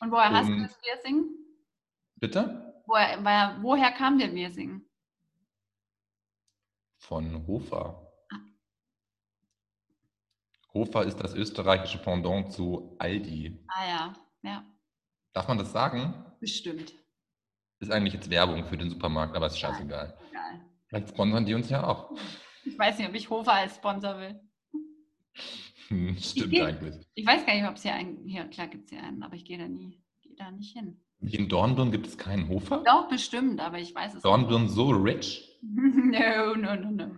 [0.00, 1.24] Und woher und, hast du das Wirsing?
[2.16, 2.74] Bitte?
[2.86, 4.82] Woher, woher kam der Wirsing?
[6.98, 8.03] Von Hofer.
[10.74, 13.64] Hofer ist das österreichische Pendant zu Aldi.
[13.68, 14.64] Ah ja, ja.
[15.32, 16.12] Darf man das sagen?
[16.40, 16.92] Bestimmt.
[17.78, 20.18] Ist eigentlich jetzt Werbung für den Supermarkt, aber ist scheißegal.
[20.30, 20.60] Egal.
[20.88, 22.12] Vielleicht sponsern die uns ja auch.
[22.64, 24.40] Ich weiß nicht, ob ich Hofer als Sponsor will.
[25.88, 27.06] Hm, stimmt ich eigentlich.
[27.14, 29.34] Ich weiß gar nicht, ob es hier einen, hier, klar gibt es hier einen, aber
[29.34, 31.00] ich gehe da nie, gehe da nicht hin.
[31.20, 32.82] Wie in Dornbirn gibt es keinen Hofer?
[32.84, 34.74] Doch, bestimmt, aber ich weiß es Dornbirn nicht.
[34.74, 35.58] so rich?
[35.62, 37.16] no, no, no, no.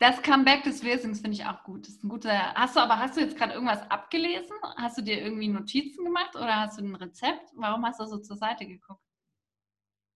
[0.00, 1.82] Das Comeback des Wirsings finde ich auch gut.
[1.82, 2.54] Das ist ein guter.
[2.54, 4.54] Hast du aber hast du jetzt gerade irgendwas abgelesen?
[4.76, 7.50] Hast du dir irgendwie Notizen gemacht oder hast du ein Rezept?
[7.56, 9.02] Warum hast du so zur Seite geguckt?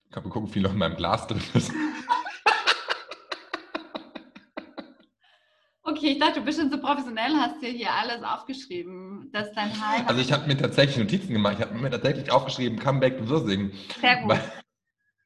[0.04, 1.72] Ich kann mal gucken, wie viel noch in meinem Glas drin ist.
[5.82, 9.32] okay, ich dachte, du bist schon so professionell, hast dir hier alles aufgeschrieben.
[9.32, 11.56] Dass dein Haar also ich habe mir tatsächlich Notizen gemacht.
[11.58, 13.72] Ich habe mir tatsächlich aufgeschrieben, Comeback Wirsing.
[14.00, 14.30] Sehr gut.
[14.30, 14.52] Weil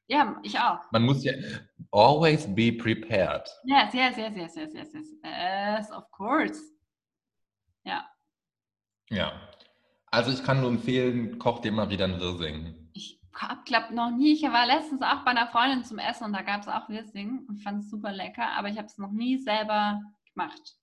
[0.07, 0.79] ja, ich auch.
[0.91, 1.33] Man muss ja
[1.91, 3.47] always be prepared.
[3.63, 5.07] Yes, yes, yes, yes, yes, yes, yes.
[5.23, 6.59] Yes, of course.
[7.83, 8.05] Ja.
[9.09, 9.33] Ja.
[10.11, 12.89] Also ich kann nur empfehlen, koch dir mal wieder ein Wirsing.
[12.93, 14.33] Ich hab, glaube noch nie.
[14.33, 17.45] Ich war letztens auch bei einer Freundin zum Essen und da gab es auch Wirsing
[17.47, 20.01] und fand es super lecker, aber ich habe es noch nie selber
[20.33, 20.77] gemacht.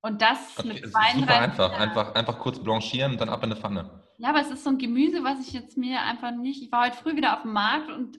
[0.00, 1.20] Und das okay, mit Wein.
[1.20, 1.80] Super einfach.
[1.80, 2.14] einfach.
[2.14, 4.04] Einfach kurz blanchieren und dann ab in eine Pfanne.
[4.18, 6.62] Ja, aber es ist so ein Gemüse, was ich jetzt mir einfach nicht.
[6.62, 8.18] Ich war heute früh wieder auf dem Markt und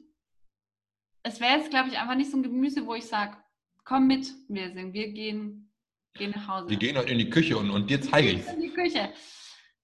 [1.26, 3.36] es wäre jetzt, glaube ich, einfach nicht so ein Gemüse, wo ich sage,
[3.84, 5.74] komm mit, wir sind, wir gehen,
[6.14, 6.70] gehen nach Hause.
[6.70, 9.12] Wir gehen heute in die Küche und, und dir zeige ich In die Küche.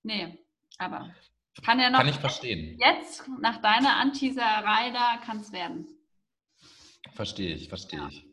[0.04, 0.38] Nee,
[0.78, 1.14] aber
[1.64, 1.98] kann ja noch.
[1.98, 2.80] Kann ich verstehen.
[2.80, 5.88] Jetzt, nach deiner Anteaserei da, kann es werden.
[7.14, 8.08] Verstehe ich, verstehe ja.
[8.08, 8.28] ich.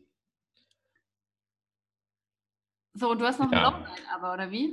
[2.93, 3.69] So, du hast noch ja.
[3.69, 4.71] ein Lowlight, aber, oder wie?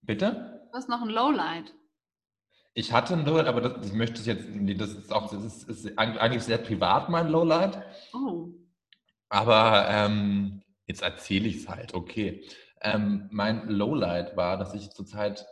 [0.00, 0.66] Bitte?
[0.72, 1.74] Du hast noch ein Lowlight.
[2.74, 4.46] Ich hatte ein Lowlight, aber das, ich möchte es jetzt,
[4.80, 7.82] das ist auch, das ist, ist, eigentlich sehr privat, mein Lowlight.
[8.14, 8.48] Oh.
[9.28, 12.46] Aber ähm, jetzt erzähle ich es halt, okay.
[12.80, 15.46] Ähm, mein Lowlight war, dass ich zurzeit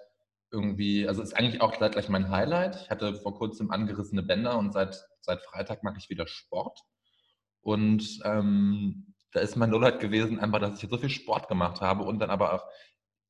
[0.51, 2.83] irgendwie, also ist eigentlich auch gleich mein Highlight.
[2.83, 6.81] Ich hatte vor kurzem angerissene Bänder und seit, seit Freitag mache ich wieder Sport.
[7.61, 12.05] Und ähm, da ist mein Lowlight gewesen, einfach, dass ich so viel Sport gemacht habe
[12.05, 12.65] und dann aber auch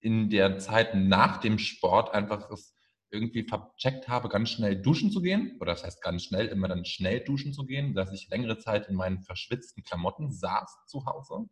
[0.01, 2.74] in der Zeit nach dem Sport einfach es
[3.11, 6.85] irgendwie vercheckt habe, ganz schnell duschen zu gehen, oder das heißt ganz schnell, immer dann
[6.85, 11.49] schnell duschen zu gehen, dass ich längere Zeit in meinen verschwitzten Klamotten saß zu Hause.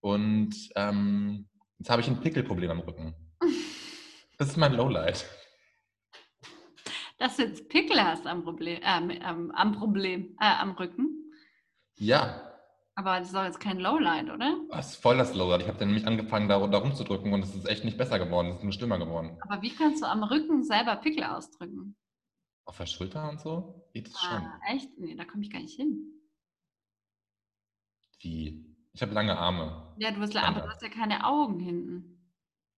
[0.00, 3.14] Und ähm, jetzt habe ich ein Pickelproblem am Rücken.
[4.38, 5.24] Das ist mein Lowlight.
[7.18, 11.32] dass du jetzt Pickel hast am Problem, äh, am, Problem, äh, am Rücken.
[11.96, 12.51] Ja.
[12.94, 14.60] Aber das ist doch jetzt kein Lowlight, oder?
[14.70, 15.62] Das ist voll das Lowlight.
[15.62, 18.48] Ich habe dann nämlich angefangen, da, da rumzudrücken und es ist echt nicht besser geworden.
[18.48, 19.38] Es ist nur schlimmer geworden.
[19.40, 21.96] Aber wie kannst du am Rücken selber Pickel ausdrücken?
[22.64, 23.88] Auf der Schulter und so?
[23.92, 24.76] Geht es ah, schon.
[24.76, 24.98] Echt?
[24.98, 26.12] Nee, da komme ich gar nicht hin.
[28.20, 28.76] Wie?
[28.92, 29.94] Ich habe lange Arme.
[29.98, 32.30] Ja, du hast, aber du hast ja keine Augen hinten.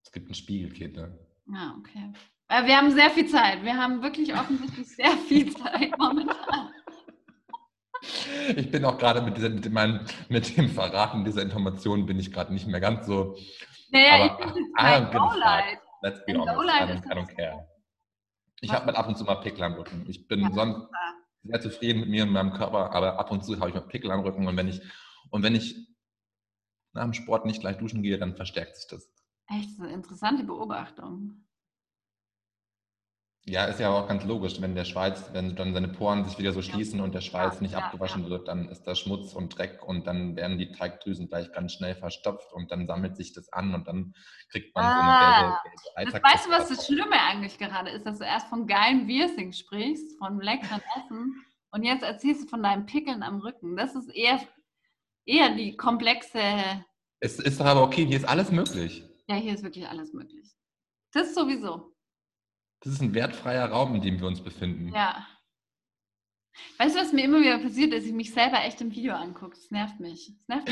[0.04, 1.18] Es gibt ein Spiegelkette.
[1.52, 2.12] Ah, okay.
[2.48, 3.62] Äh, wir haben sehr viel Zeit.
[3.64, 6.70] Wir haben wirklich offensichtlich sehr viel Zeit momentan.
[8.56, 12.66] Ich bin auch gerade mit, mit, mit dem Verraten dieser Informationen bin ich gerade nicht
[12.66, 13.36] mehr ganz so.
[13.90, 15.78] Naja, aber, ich finde es kein Lowlight.
[16.02, 16.50] Let's be honest.
[16.50, 17.68] I don't, I don't care.
[18.60, 20.04] Ich habe mal ab und zu mal Pickel am Rücken.
[20.08, 21.14] Ich bin ja, sonst super.
[21.42, 24.10] sehr zufrieden mit mir und meinem Körper, aber ab und zu habe ich mal Pickel
[24.10, 24.80] am Rücken und wenn ich
[25.30, 25.76] und wenn ich
[26.92, 29.10] nach dem Sport nicht gleich duschen gehe, dann verstärkt sich das.
[29.48, 31.44] Echt, so eine interessante Beobachtung.
[33.46, 36.52] Ja, ist ja auch ganz logisch, wenn der Schweiß, wenn dann seine Poren sich wieder
[36.52, 39.82] so schließen und der Schweiß ja, nicht abgewaschen wird, dann ist da Schmutz und Dreck
[39.86, 43.74] und dann werden die Teigdrüsen gleich ganz schnell verstopft und dann sammelt sich das an
[43.74, 44.14] und dann
[44.50, 45.62] kriegt man ah, so eine ah,
[45.96, 49.52] gelbe, Weißt du, was das Schlimme eigentlich gerade ist, dass du erst von geilen Wirsing
[49.52, 53.76] sprichst, von leckeren Essen und jetzt erzählst du von deinen Pickeln am Rücken.
[53.76, 54.40] Das ist eher,
[55.26, 56.40] eher die komplexe...
[57.20, 59.04] Es ist doch aber okay, hier ist alles möglich.
[59.28, 60.50] Ja, hier ist wirklich alles möglich.
[61.12, 61.93] Das ist sowieso.
[62.84, 64.92] Das ist ein wertfreier Raum, in dem wir uns befinden.
[64.94, 65.26] Ja.
[66.78, 69.56] Weißt du, was mir immer wieder passiert, dass ich mich selber echt im Video angucke?
[69.56, 70.32] Das nervt mich.
[70.46, 70.68] Das nervt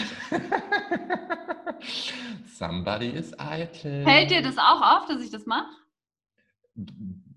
[1.81, 2.13] mich.
[2.59, 4.05] Somebody is eitel.
[4.05, 5.71] Fällt dir das auch auf, dass ich das mache?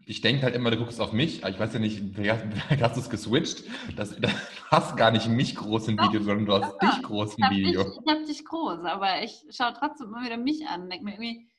[0.06, 1.44] Ich denke halt immer, du guckst auf mich.
[1.44, 3.64] Ich weiß ja nicht, wie hast du es geswitcht?
[3.96, 4.32] Das, das
[4.70, 7.84] hast gar nicht mich groß im Video, sondern du hast ja, dich groß im Video.
[7.84, 10.90] Dich, ich habe dich groß, aber ich schaue trotzdem immer wieder mich an.
[10.90, 11.50] Denke mir irgendwie,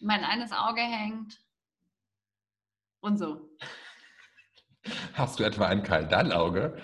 [0.00, 1.43] mein eines Auge hängt
[3.04, 3.50] und so.
[5.12, 6.76] Hast du etwa ein Kaldallauge?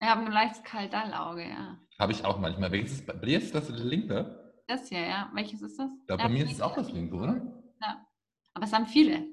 [0.00, 1.78] Ich habe ein leichtes Kaldallauge, ja.
[1.98, 2.72] Habe ich auch manchmal.
[2.72, 4.54] Welches ist, bei dir ist das linke?
[4.66, 5.30] Das hier, ja.
[5.34, 5.90] Welches ist das?
[6.08, 7.40] Ja, bei mir ist es auch das linke, oder?
[7.80, 8.06] Ja.
[8.54, 9.26] Aber es haben viele.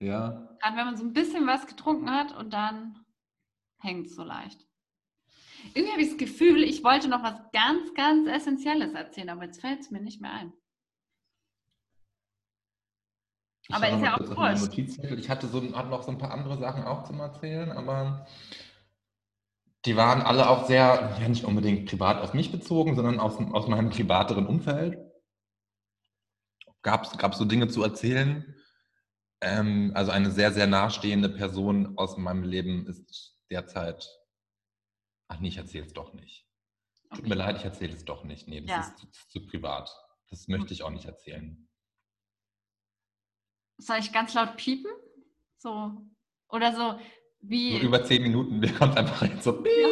[0.00, 0.56] Ja.
[0.60, 3.04] Gerade wenn man so ein bisschen was getrunken hat und dann
[3.78, 4.66] hängt es so leicht.
[5.74, 9.60] Irgendwie habe ich das Gefühl, ich wollte noch was ganz, ganz Essentielles erzählen, aber jetzt
[9.60, 10.52] fällt es mir nicht mehr ein.
[13.68, 14.76] Ich aber ist ja auch wurscht.
[14.76, 18.26] Ich hatte, so, hatte noch so ein paar andere Sachen auch zum Erzählen, aber
[19.84, 23.68] die waren alle auch sehr, ja nicht unbedingt privat auf mich bezogen, sondern aus, aus
[23.68, 24.98] meinem privateren Umfeld.
[26.82, 28.56] Gab es so Dinge zu erzählen?
[29.40, 34.08] Ähm, also eine sehr, sehr nahestehende Person aus meinem Leben ist derzeit.
[35.28, 36.46] Ach nee, ich erzähle es doch nicht.
[37.10, 37.28] Tut okay.
[37.28, 38.48] mir leid, ich erzähle es doch nicht.
[38.48, 38.80] Nee, das ja.
[38.80, 39.94] ist zu, zu privat.
[40.30, 41.68] Das möchte ich auch nicht erzählen.
[43.82, 44.92] Soll ich ganz laut piepen?
[45.58, 45.92] So.
[46.48, 47.00] Oder so
[47.40, 47.78] wie.
[47.78, 49.88] So über zehn Minuten, wir kommt einfach rein, so ja.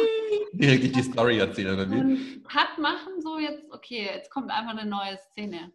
[0.53, 2.41] direkt die Story erzählen, oder wie?
[2.43, 5.73] Cut machen, so jetzt, okay, jetzt kommt einfach eine neue Szene.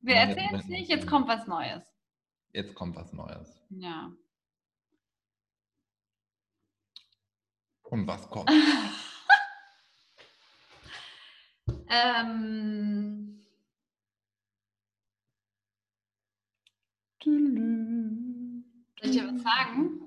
[0.00, 1.84] Wir ja, erzählen es nicht, jetzt kommt was Neues.
[2.52, 3.60] Jetzt kommt was Neues.
[3.68, 4.10] Ja.
[7.82, 8.50] Und was kommt?
[11.88, 13.19] ähm.
[19.00, 20.00] Soll ich dir was sagen?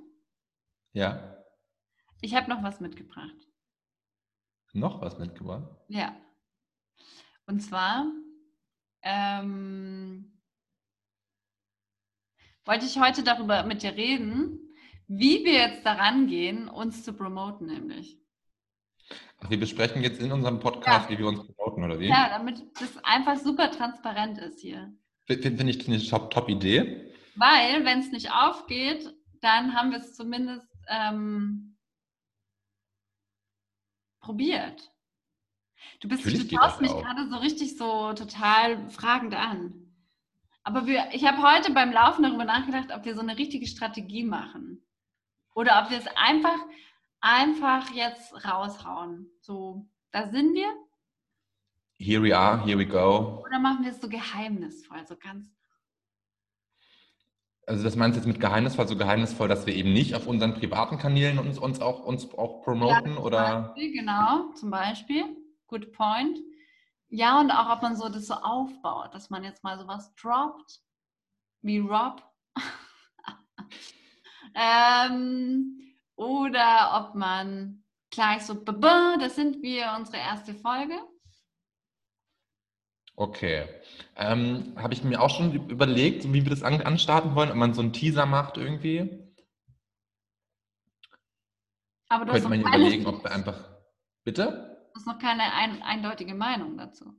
[0.93, 1.43] Ja.
[2.21, 3.36] Ich habe noch was mitgebracht.
[4.73, 5.69] Noch was mitgebracht?
[5.88, 6.15] Ja.
[7.45, 8.05] Und zwar
[9.01, 10.39] ähm,
[12.65, 14.59] wollte ich heute darüber mit dir reden,
[15.07, 18.17] wie wir jetzt daran gehen, uns zu promoten, nämlich.
[19.39, 21.15] Ach, wir besprechen jetzt in unserem Podcast, ja.
[21.15, 22.07] wie wir uns promoten, oder wie?
[22.07, 24.93] Ja, damit das einfach super transparent ist hier.
[25.25, 27.12] Finde find ich eine Top-Idee.
[27.35, 31.77] Weil, wenn es nicht aufgeht, dann haben wir es zumindest ähm,
[34.19, 34.91] probiert.
[35.99, 39.83] Du bist, du schaust mich gerade so richtig so total fragend an.
[40.63, 44.23] Aber wir, ich habe heute beim Laufen darüber nachgedacht, ob wir so eine richtige Strategie
[44.23, 44.85] machen.
[45.55, 46.57] Oder ob wir es einfach,
[47.19, 49.29] einfach jetzt raushauen.
[49.41, 50.71] So, da sind wir.
[51.97, 53.43] Here we are, here we go.
[53.45, 55.49] Oder machen wir es so geheimnisvoll, so ganz.
[57.65, 60.54] Also das meinst du jetzt mit geheimnisvoll, so geheimnisvoll, dass wir eben nicht auf unseren
[60.54, 63.13] privaten Kanälen uns, uns, auch, uns auch promoten?
[63.15, 63.62] Ja, oder?
[63.62, 65.23] Beispiel, genau, zum Beispiel.
[65.67, 66.38] Good point.
[67.08, 70.82] Ja, und auch, ob man so das so aufbaut, dass man jetzt mal sowas droppt,
[71.62, 72.21] wie Rob.
[74.56, 80.95] ähm, oder ob man gleich so, das sind wir, unsere erste Folge.
[83.15, 83.67] Okay.
[84.15, 87.73] Ähm, Habe ich mir auch schon überlegt, wie wir das an, anstarten wollen, ob man
[87.73, 89.32] so einen Teaser macht irgendwie.
[92.10, 93.69] Aber du Könnte man überlegen, ob wir einfach.
[94.23, 94.69] Bitte?
[94.93, 97.13] du hast noch keine ein, eindeutige Meinung dazu.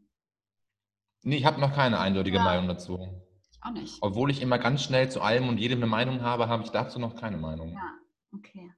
[1.23, 2.45] Nee, ich habe noch keine eindeutige Ja.
[2.45, 3.23] Meinung dazu.
[3.51, 3.99] Ich auch nicht.
[4.01, 6.99] Obwohl ich immer ganz schnell zu allem und jedem eine Meinung habe, habe ich dazu
[6.99, 7.73] noch keine Meinung.
[7.73, 7.99] Ja,
[8.33, 8.73] okay.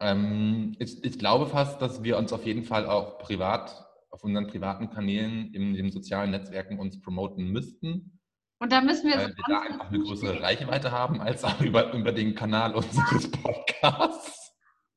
[0.00, 4.46] Ähm, ich, ich glaube fast, dass wir uns auf jeden Fall auch privat, auf unseren
[4.46, 8.18] privaten Kanälen, in den sozialen Netzwerken uns promoten müssten,
[8.60, 10.42] Und da müssen wir weil so wir da einfach eine größere.
[10.42, 14.52] Reichweite haben, als auch über, über den Kanal unseres Podcasts.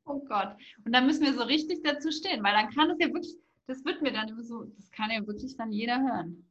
[0.06, 0.56] Oh Gott.
[0.86, 3.36] Und da müssen wir so richtig dazu stehen, weil dann kann es ja wirklich,
[3.67, 6.47] das wird mir dann immer so, das kann ja wirklich dann jeder hören.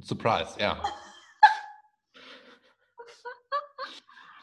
[0.00, 0.82] Surprise, ja.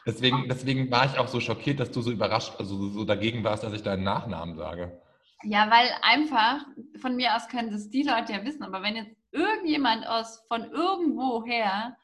[0.06, 3.64] Deswegen, deswegen war ich auch so schockiert, dass du so überrascht, also so dagegen warst,
[3.64, 5.02] dass ich deinen Nachnamen sage.
[5.42, 9.14] Ja, weil einfach, von mir aus können das die Leute ja wissen, aber wenn jetzt
[9.32, 11.96] irgendjemand aus von irgendwoher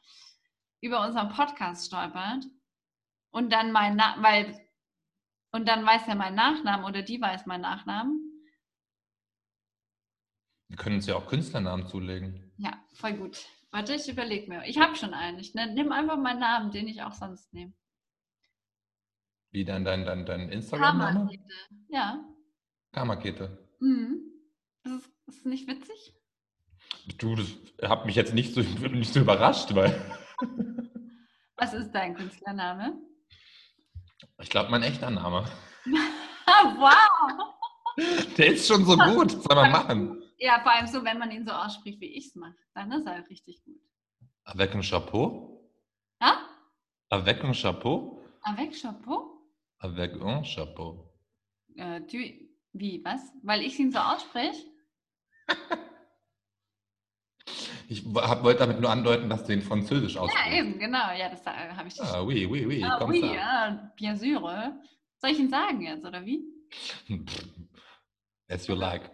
[0.81, 2.45] über unseren Podcast stolpert
[3.31, 4.59] und dann mein Na weil
[5.51, 8.33] und dann weiß er meinen Nachnamen oder die weiß meinen Nachnamen,
[10.73, 12.51] Wir können uns ja auch Künstlernamen zulegen.
[12.57, 13.45] ja, voll gut.
[13.69, 14.65] Warte, ich überlege mir.
[14.65, 15.37] Ich habe schon einen.
[15.37, 17.73] Ich ne, nimm einfach meinen Namen, den ich auch sonst nehme.
[19.51, 21.29] Wie dein, dein, dein, dein Instagram-Name?
[21.89, 22.23] Ja.
[22.93, 23.57] Karmakete.
[23.79, 24.21] Mhm.
[24.83, 26.15] Ist es ist es nicht witzig?
[27.17, 27.47] Du, das
[27.89, 29.93] hat mich jetzt nicht so, nicht so überrascht, weil
[31.57, 33.01] Was ist dein Künstlername?
[34.41, 35.45] ich glaube, mein echter Name.
[36.45, 37.55] Wow!
[38.37, 39.35] Der ist schon so gut.
[39.35, 40.23] Was soll man machen?
[40.37, 42.55] Ja, vor allem so, wenn man ihn so ausspricht, wie ich es mache.
[42.73, 43.81] Dann ist er richtig gut.
[44.45, 45.69] Avec un chapeau?
[46.21, 46.37] Ja?
[47.09, 48.21] Avec un chapeau?
[48.43, 49.41] Avec Chapeau?
[49.79, 51.13] Avec un chapeau.
[51.75, 52.01] Äh,
[52.73, 53.21] wie, was?
[53.43, 54.61] Weil ich ihn so ausspreche?
[57.89, 60.51] Ich hab, wollte damit nur andeuten, dass du ihn französisch Ja, aussprichst.
[60.57, 61.11] eben, genau.
[61.11, 62.01] Ja, das äh, habe ich.
[62.01, 63.33] Ah, oui, oui, oui, ah, comme oui, ça.
[63.35, 64.41] ja, bien sûr.
[65.17, 66.43] Soll ich ihn sagen jetzt, oder wie?
[68.49, 69.11] As you like.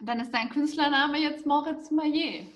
[0.00, 2.46] Dann ist dein Künstlername jetzt Moritz Maillet.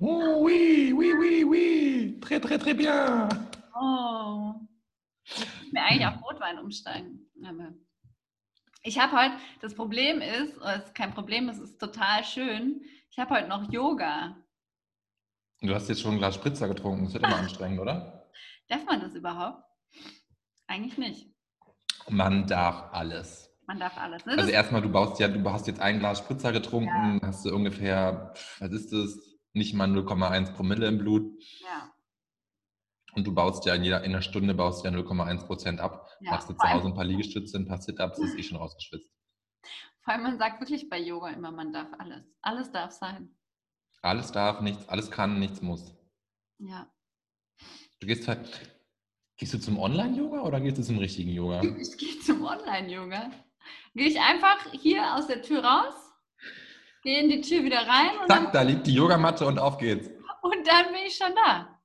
[0.00, 2.18] Oh, oui, oui, oui, oui.
[2.20, 3.28] Très, très, très bien.
[3.74, 4.54] Oh.
[5.24, 7.30] Ich mir eigentlich auf Rotwein umsteigen.
[7.44, 7.72] Aber
[8.88, 12.80] ich habe heute, das Problem ist, es ist kein Problem, es ist total schön.
[13.10, 14.36] Ich habe heute noch Yoga.
[15.60, 17.04] Du hast jetzt schon ein Glas Spritzer getrunken.
[17.04, 18.30] Das wird immer anstrengend, oder?
[18.68, 19.62] Darf man das überhaupt?
[20.66, 21.28] Eigentlich nicht.
[22.08, 23.54] Man darf alles.
[23.66, 24.24] Man darf alles.
[24.24, 24.38] Ne?
[24.38, 28.32] Also erstmal, du baust ja, du hast jetzt ein Glas Spritzer getrunken, hast du ungefähr,
[28.58, 29.18] was ist das?
[29.52, 31.30] Nicht mal 0,1 Promille im Blut.
[31.60, 31.90] ja,
[33.14, 36.08] Und du baust ja in, jeder, in einer Stunde baust ja 0,1 Prozent ab.
[36.20, 39.10] Ja, Machst du zu Hause ein paar Liegestütze, ein paar Sit-Ups, ist eh schon rausgeschwitzt.
[40.02, 42.24] vor allem man sagt wirklich bei Yoga immer, man darf alles.
[42.42, 43.34] Alles darf sein.
[44.02, 45.94] Alles darf, nichts, alles kann, nichts muss.
[46.58, 46.86] Ja.
[48.00, 48.48] Du gehst halt,
[49.36, 51.60] gehst du zum Online-Yoga oder gehst du zum richtigen Yoga?
[51.80, 53.30] Ich gehe zum Online-Yoga.
[53.94, 55.94] Gehe ich einfach hier aus der Tür raus,
[57.02, 60.08] gehe in die Tür wieder rein und Zack, da liegt die Yogamatte und auf geht's.
[60.42, 61.77] und dann bin ich schon da.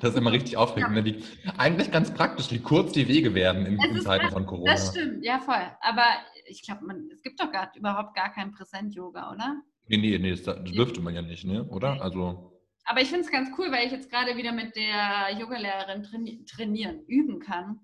[0.00, 0.92] Das ist immer richtig aufregend.
[0.92, 1.04] Ne?
[1.04, 1.22] Wie,
[1.58, 4.72] eigentlich ganz praktisch, wie kurz die Wege werden in, in Zeiten von Corona.
[4.72, 5.70] Das stimmt, ja voll.
[5.80, 6.04] Aber
[6.46, 9.62] ich glaube, es gibt doch gar, überhaupt gar kein Präsent-Yoga, oder?
[9.88, 11.64] Nee, nee, nee, das, das dürfte man ja nicht, ne?
[11.64, 12.00] oder?
[12.02, 16.02] Also, Aber ich finde es ganz cool, weil ich jetzt gerade wieder mit der Yogalehrerin
[16.02, 17.80] traini trainieren, üben kann.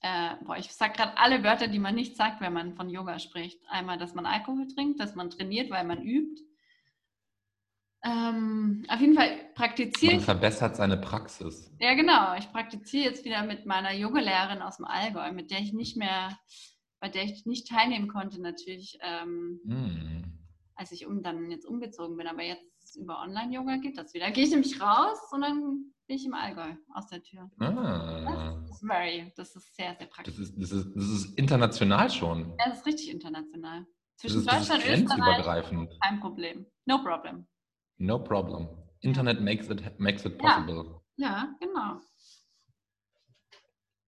[0.00, 3.18] Äh, boah, ich sage gerade alle Wörter, die man nicht sagt, wenn man von Yoga
[3.18, 3.60] spricht.
[3.68, 6.42] Einmal, dass man Alkohol trinkt, dass man trainiert, weil man übt.
[8.04, 10.24] Ähm, auf jeden Fall praktiziere ich.
[10.24, 11.70] verbessert seine Praxis.
[11.78, 12.34] Ja, genau.
[12.36, 16.36] Ich praktiziere jetzt wieder mit meiner Yogalehrerin aus dem Allgäu, mit der ich nicht mehr,
[17.00, 20.38] bei der ich nicht teilnehmen konnte, natürlich, ähm, Hm.
[20.74, 22.26] als ich um, dann jetzt umgezogen bin.
[22.26, 24.30] Aber jetzt über Online-Yoga geht das wieder.
[24.32, 25.60] Gehe ich nämlich raus und dann
[26.08, 27.48] bin ich im Allgäu aus der Tür.
[27.60, 30.34] Ah, Das ist very, das ist sehr, sehr praktisch.
[30.36, 32.50] das ist, das, ist, das ist international schon.
[32.58, 33.86] Ja, das ist richtig international.
[34.16, 36.66] Zwischen das ist Deutschland und Österreich kein Problem.
[36.84, 37.46] No problem.
[38.02, 38.66] No problem.
[39.00, 40.48] Internet makes it, makes it Ja.
[40.48, 41.00] possible.
[41.16, 42.00] Ja, genau.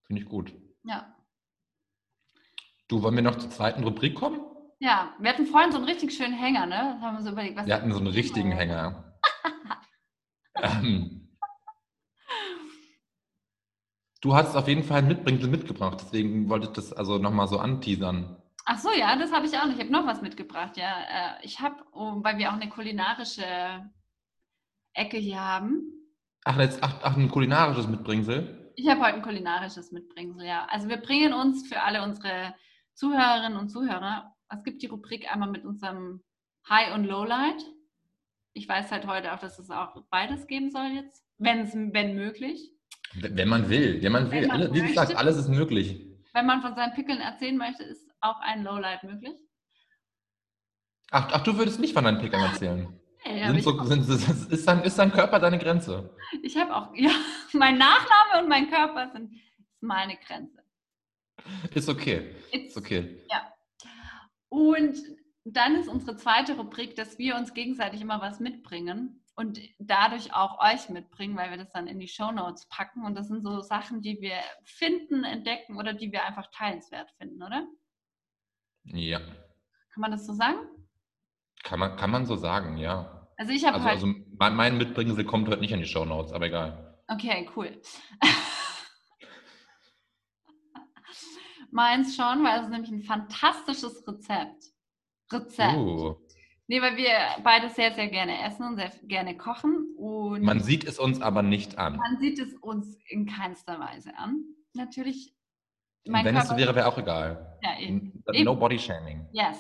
[0.02, 0.52] Finde ich gut.
[0.83, 1.14] Ja.
[2.88, 4.40] Du, wollen wir noch zur zweiten Rubrik kommen?
[4.80, 6.94] Ja, wir hatten vorhin so einen richtig schönen Hänger, ne?
[6.94, 9.16] Das haben wir so überlegt, was Wir hatten so einen richtigen Hänger.
[10.56, 11.38] ähm,
[14.21, 17.60] du hast auf jeden Fall ein Mitbringsel mitgebracht, deswegen wollte ich das also nochmal so
[17.60, 18.42] anteasern.
[18.67, 19.75] Ach so, ja, das habe ich auch noch.
[19.75, 21.02] Ich habe noch was mitgebracht, ja.
[21.02, 23.44] Äh, Ich habe, oh, weil wir auch eine kulinarische
[24.94, 25.83] Ecke hier haben.
[26.44, 28.73] Ach, jetzt, ach, ach ein kulinarisches Mitbringsel?
[28.77, 30.67] Ich habe heute ein kulinarisches Mitbringsel, ja.
[30.71, 32.54] Also wir bringen uns für alle unsere
[32.94, 36.23] Zuhörerinnen und Zuhörer, es gibt die Rubrik einmal mit unserem
[36.69, 37.60] High- und Lowlight.
[38.52, 42.71] Ich weiß halt heute auch, dass es auch beides geben soll jetzt, wenn's, wenn möglich.
[43.15, 44.42] Wenn man will, wenn man will.
[44.42, 44.94] Wenn man Alle, wie möchte.
[44.94, 46.06] gesagt, alles ist möglich.
[46.33, 49.35] Wenn man von seinen Pickeln erzählen möchte, ist auch ein Lowlight möglich.
[51.10, 53.00] Ach, ach, du würdest nicht von deinen Pickeln erzählen.
[53.25, 56.14] Aber Sind so, sind, ist, dein, ist dein Körper deine Grenze?
[56.42, 57.10] ich habe auch, ja,
[57.52, 59.33] mein Nachname und mein Körper sind
[59.81, 60.62] meine Grenze.
[61.72, 62.35] Ist okay.
[62.52, 63.25] It's Ist okay.
[64.48, 64.96] Und
[65.44, 70.60] dann ist unsere zweite Rubrik, dass wir uns gegenseitig immer was mitbringen und dadurch auch
[70.60, 73.04] euch mitbringen, weil wir das dann in die Shownotes packen.
[73.04, 77.42] Und das sind so Sachen, die wir finden, entdecken oder die wir einfach teilenswert finden,
[77.42, 77.66] oder?
[78.85, 79.18] Ja.
[79.18, 80.58] Kann man das so sagen?
[81.62, 83.28] Kann man, kann man so sagen, ja.
[83.37, 83.94] Also ich habe Also, halt.
[83.96, 84.06] also
[84.38, 86.98] mein, mein Mitbringsel kommt heute nicht in die Shownotes, aber egal.
[87.08, 87.80] Okay, cool.
[91.70, 94.64] Meins schon, weil es ist nämlich ein fantastisches Rezept.
[95.32, 95.76] Rezept.
[95.76, 96.14] Uh,
[96.66, 99.94] Nee, weil wir beide sehr, sehr gerne essen und sehr gerne kochen.
[99.98, 101.96] Und man sieht es uns aber nicht an.
[101.96, 104.42] Man sieht es uns in keinster Weise an.
[104.72, 105.33] Natürlich,
[106.07, 106.61] mein Wenn es so Körper.
[106.63, 107.59] wäre, wäre auch egal.
[107.63, 108.23] ja, eben.
[108.27, 108.59] No Eben.
[108.59, 109.29] body shaming.
[109.33, 109.59] Yes.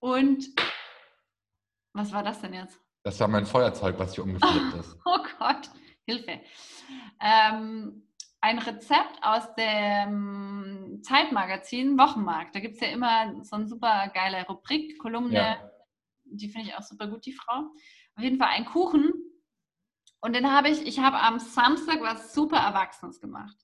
[0.00, 0.44] Und
[1.92, 2.78] was war das denn jetzt?
[3.04, 4.96] Das war mein Feuerzeug, was hier umgeflippt ist.
[5.04, 5.70] Oh Gott,
[6.06, 6.40] Hilfe.
[7.20, 8.08] Ähm,
[8.40, 12.54] ein Rezept aus dem Zeitmagazin Wochenmarkt.
[12.54, 15.34] Da gibt es ja immer so eine super geile Rubrik, Kolumne.
[15.34, 15.70] Ja.
[16.24, 17.58] Die finde ich auch super gut, die Frau.
[18.16, 19.12] Auf jeden Fall ein Kuchen.
[20.20, 23.56] Und den habe ich, ich habe am Samstag was super Erwachsenes gemacht.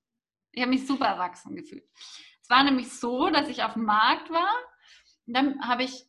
[0.53, 1.84] Ich habe mich super erwachsen gefühlt.
[2.42, 4.48] Es war nämlich so, dass ich auf dem Markt war
[5.26, 6.05] und dann habe ich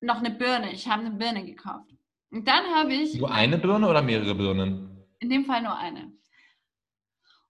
[0.00, 0.72] noch eine Birne.
[0.72, 1.90] Ich habe eine Birne gekauft.
[2.30, 4.90] Und dann habe ich Nur eine Birne oder mehrere Birnen?
[5.20, 6.12] in dem Fall nur eine.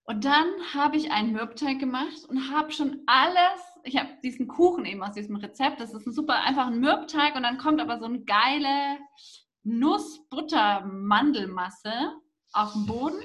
[0.05, 4.85] Und dann habe ich einen Mürbteig gemacht und habe schon alles, ich habe diesen Kuchen
[4.85, 8.05] eben aus diesem Rezept, das ist ein super einfacher Mürbteig und dann kommt aber so
[8.05, 8.99] eine geile
[9.62, 12.12] Nuss-Butter-Mandelmasse
[12.53, 13.18] auf den Boden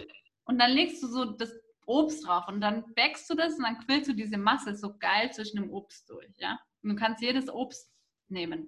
[0.46, 1.52] und dann legst du so das
[1.90, 5.32] Obst drauf und dann backst du das und dann quillst du diese Masse so geil
[5.34, 6.60] zwischen dem Obst durch, ja.
[6.84, 7.92] Und du kannst jedes Obst
[8.28, 8.68] nehmen.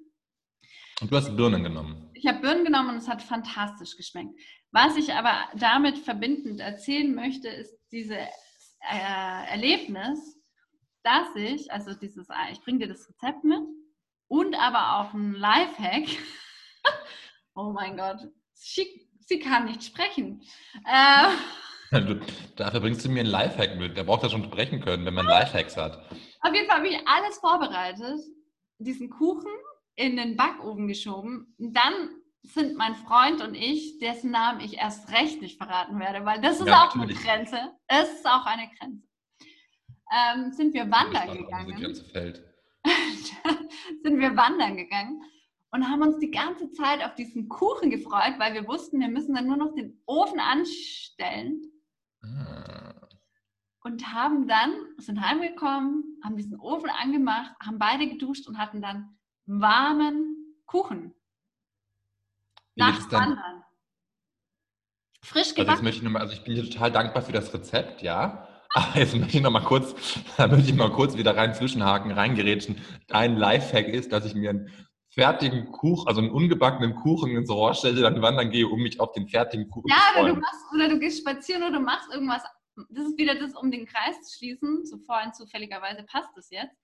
[0.99, 2.09] Und du hast Birnen genommen.
[2.13, 4.33] Ich habe Birnen genommen und es hat fantastisch geschmeckt.
[4.71, 10.39] Was ich aber damit verbindend erzählen möchte, ist dieses äh, Erlebnis,
[11.03, 13.61] dass ich, also dieses, äh, ich bringe dir das Rezept mit
[14.27, 16.07] und aber auch ein Lifehack.
[17.55, 18.19] oh mein Gott,
[18.53, 20.41] sie, sie kann nicht sprechen.
[20.85, 21.27] Äh,
[21.91, 22.21] Du,
[22.55, 23.97] dafür bringst du mir einen Lifehack mit.
[23.97, 25.97] Der braucht ja schon sprechen können, wenn man Lifehacks hat.
[26.39, 28.21] Auf jeden Fall habe ich alles vorbereitet,
[28.77, 29.51] diesen Kuchen
[29.95, 31.53] in den Backofen geschoben.
[31.57, 31.93] Dann
[32.43, 36.61] sind mein Freund und ich, dessen Namen ich erst recht nicht verraten werde, weil das
[36.61, 37.17] ist Ja, auch natürlich.
[37.17, 37.71] eine Grenze.
[37.87, 39.03] Es ist auch eine Grenze.
[40.13, 41.95] Ähm, sind wir wandern Gespannt, gegangen.
[42.11, 42.43] Fällt.
[44.03, 45.21] sind wir wandern gegangen
[45.71, 49.35] und haben uns die ganze Zeit auf diesen Kuchen gefreut, weil wir wussten, wir müssen
[49.35, 51.70] dann nur noch den Ofen anstellen
[52.23, 52.93] Ah.
[53.83, 59.17] und haben dann, sind heimgekommen, haben diesen Ofen angemacht, haben beide geduscht und hatten dann
[59.45, 61.13] warmen Kuchen.
[62.75, 63.29] Wie Nach dann?
[63.31, 63.63] Wandern.
[65.23, 65.83] Frisch Also jetzt gebacken.
[65.83, 68.47] möchte ich noch mal, also ich bin dir total dankbar für das Rezept, ja.
[68.73, 69.93] Aber jetzt möchte ich noch mal kurz,
[70.37, 72.77] da möchte ich mal kurz wieder rein zwischenhaken, reingerätschen.
[73.07, 74.69] Dein Lifehack ist, dass ich mir einen
[75.13, 79.11] fertigen Kuchen, also einen ungebackenen Kuchen ins Rohr stelle, dann wandern gehe, um mich auf
[79.11, 80.39] den fertigen Kuchen ja, zu oder du freuen.
[80.41, 82.43] machst, oder du gehst spazieren oder du machst irgendwas.
[82.89, 84.85] Das ist wieder das, um den Kreis zu schließen.
[84.85, 86.75] So vorhin zufälligerweise passt es jetzt,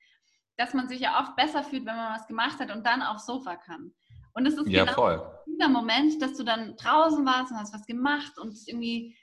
[0.57, 3.25] dass man sich ja oft besser fühlt, wenn man was gemacht hat und dann aufs
[3.25, 3.93] Sofa kann.
[4.33, 5.39] Und es ist Ja, genau voll.
[5.47, 9.15] dieser Moment, dass du dann draußen warst und hast was gemacht und irgendwie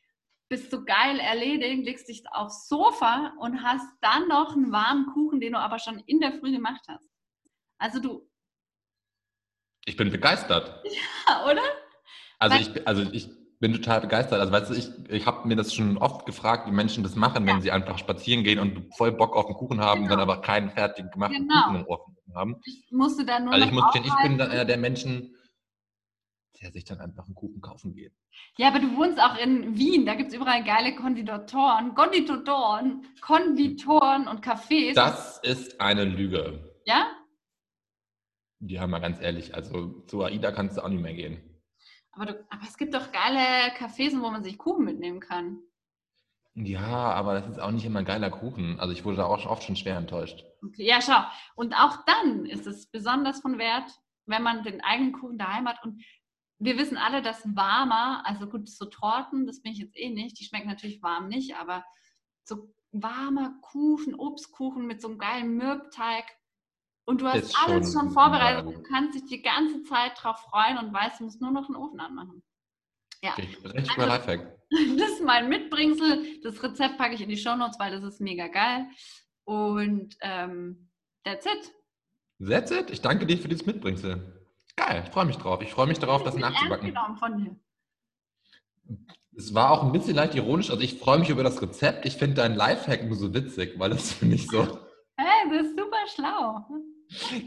[0.49, 5.41] bist du geil erledigt, legst dich aufs Sofa und hast dann noch einen warmen Kuchen,
[5.41, 7.09] den du aber schon in der Früh gemacht hast.
[7.79, 8.29] Also du,
[9.87, 10.83] Ich bin begeistert.
[11.51, 11.61] oder?
[12.39, 13.29] Also Weil- ich, also ich
[13.61, 14.41] bin total begeistert.
[14.41, 17.47] Also weißt du, ich, ich habe mir das schon oft gefragt, wie Menschen das machen,
[17.47, 17.63] wenn Ja.
[17.63, 20.11] sie einfach spazieren gehen und voll Bock auf den Kuchen haben, Genau.
[20.17, 21.63] dann aber keinen fertig gemachten Genau.
[21.65, 22.61] Kuchen im Ofen haben.
[22.65, 25.35] Ich musste dann nur Also ich muss gestehen, ich bin einer der Menschen,
[26.61, 28.13] der sich dann einfach einen Kuchen kaufen geht.
[28.57, 34.27] Ja, aber du wohnst auch in Wien, da gibt es überall geile Konditoren, Konditoren, Konditoren
[34.29, 34.95] und Cafés.
[34.95, 36.73] Das ist eine Lüge.
[36.87, 37.07] ja?
[38.67, 41.39] Ja, mal ganz ehrlich, also zu AIDA kannst du auch nicht mehr gehen.
[42.13, 45.59] Aber, du, aber es gibt doch geile Cafés, wo man sich Kuchen mitnehmen kann.
[46.55, 48.79] Ja, aber das ist auch nicht immer ein geiler Kuchen.
[48.79, 50.45] Also ich wurde da auch oft schon schwer enttäuscht.
[50.63, 51.25] Okay, ja, schau.
[51.57, 53.91] Und auch dann ist es besonders von Wert,
[54.27, 55.83] wenn man den eigenen Kuchen daheim hat.
[55.83, 56.03] Und
[56.59, 60.39] wir wissen alle, dass warmer, also gut, so Torten, das bin ich jetzt eh nicht,
[60.39, 61.85] die schmecken natürlich warm nicht, aber
[62.45, 66.25] so warmer Kuchen, Obstkuchen mit so einem geilen Mürbteig.
[67.07, 70.79] Und du hast alles schon schon vorbereitet und kannst dich die ganze Zeit drauf freuen
[70.79, 72.43] und weißt, du musst nur noch den Ofen anmachen.
[73.23, 73.33] Ja.
[73.35, 73.65] Richtig,
[73.99, 74.51] Also- Lifehack.
[74.99, 76.41] Das ist mein Mitbringsel.
[76.43, 78.87] Das Rezept packe ich in die Shownotes, weil das ist mega geil.
[79.45, 80.91] Und ähm,
[81.23, 81.73] that's it.
[82.45, 82.91] That's it.
[82.91, 84.43] Ich danke dir für dieses Mitbringsel.
[84.75, 85.63] Geil, ich freue mich drauf.
[85.63, 87.17] Ich freue mich darauf, das Ich ernst nachzubacken.
[87.19, 87.57] von dir.
[89.37, 90.71] Es war auch ein bisschen leicht ironisch.
[90.71, 92.05] Also ich freue mich über das Rezept.
[92.07, 94.79] Ich finde dein Lifehack nur so witzig, weil das für mich so.
[95.17, 96.67] Hey, das ist super schlau.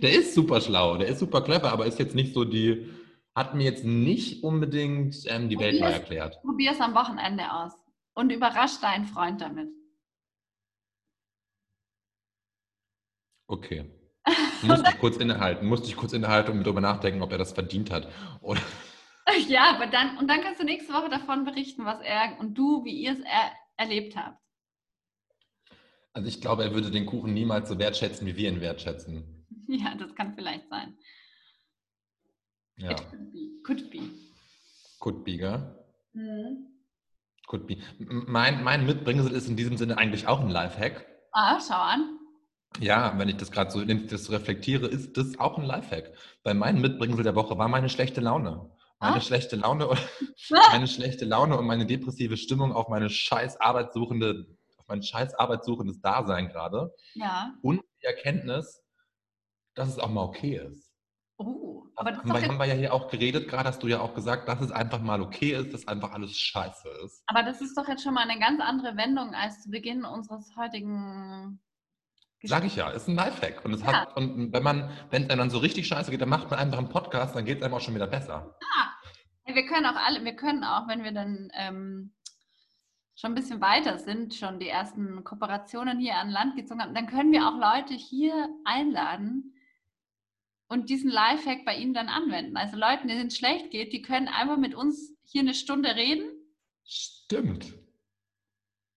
[0.01, 2.89] Der ist super schlau, der ist super clever, aber ist jetzt nicht so die.
[3.35, 6.41] Hat mir jetzt nicht unbedingt ähm, die Welt neu erklärt.
[6.41, 7.73] Probier es am Wochenende aus
[8.15, 9.69] und überrasch deinen Freund damit.
[13.47, 13.91] Okay.
[14.63, 17.91] Musste ich kurz innehalten, musste ich kurz innehalten und darüber nachdenken, ob er das verdient
[17.91, 18.11] hat.
[18.41, 18.59] Oder
[19.47, 22.83] Ja, aber dann, und dann kannst du nächste Woche davon berichten, was er und du,
[22.85, 24.39] wie ihr es er, erlebt habt.
[26.13, 29.36] also ich glaube, er würde den Kuchen niemals so wertschätzen, wie wir ihn wertschätzen.
[29.83, 30.97] Ja, das kann vielleicht sein.
[32.77, 33.61] Ja, It could be.
[33.63, 33.99] Could be.
[34.99, 35.75] could be, gell?
[36.13, 36.67] Mhm.
[37.47, 37.77] Could be.
[37.99, 41.05] Mein, mein Mitbringsel ist in diesem Sinne eigentlich auch ein Lifehack.
[41.31, 42.17] Ah, schau an.
[42.79, 46.11] Ja, wenn ich das gerade so das reflektiere, ist das auch ein Lifehack.
[46.43, 48.69] Weil mein Mitbringsel der Woche war meine schlechte Laune.
[48.99, 49.21] Meine Ah.
[49.21, 49.99] schlechte Laune und
[50.71, 54.47] meine schlechte Laune und meine depressive Stimmung auf meine scheiß arbeitssuchende,
[54.77, 56.93] auf mein scheiß arbeitssuchendes Dasein gerade.
[57.13, 57.53] Ja.
[57.61, 58.83] Und die Erkenntnis,
[59.77, 60.93] dass es auch mal okay ist.
[61.37, 63.99] Oh, aber das, haben, wir, haben wir ja hier auch geredet, gerade hast du ja
[63.99, 67.23] auch gesagt, dass es einfach mal okay ist, dass einfach alles scheiße ist.
[67.27, 70.55] aber das ist doch jetzt schon mal eine ganz andere Wendung als zu Beginn unseres
[70.57, 71.59] heutigen
[72.43, 73.65] Sag ich ja, ist ein Lifehack.
[73.65, 74.01] Und, es Ja.
[74.01, 76.59] hat, und wenn man, wenn es einem dann so richtig scheiße geht, dann macht man
[76.59, 78.55] einfach einen Podcast, dann geht es einem auch schon wieder besser.
[78.61, 82.13] Ja, wir können auch alle, wir können auch, wenn wir dann ähm,
[83.15, 87.07] schon ein bisschen weiter sind, schon die ersten Kooperationen hier an Land gezogen haben, dann
[87.07, 89.55] können wir auch Leute hier einladen
[90.67, 92.57] und diesen Lifehack bei ihnen dann anwenden.
[92.57, 96.29] Also Leuten, denen es schlecht geht, die können einfach mit uns hier eine Stunde reden
[96.83, 97.73] Stimmt.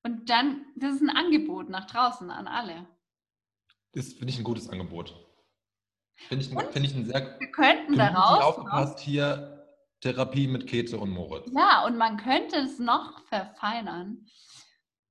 [0.05, 2.87] und dann, das ist ein Angebot nach draußen an alle.
[3.93, 5.15] Das finde ich ein gutes Angebot.
[6.29, 9.57] Finde ich, ein- Und finde ich ein sehr Wir könnten daraus noch, aufgepasst hier
[10.01, 11.51] Therapie mit Käthe und Moritz.
[11.55, 14.27] ja, und man könnte es noch verfeinern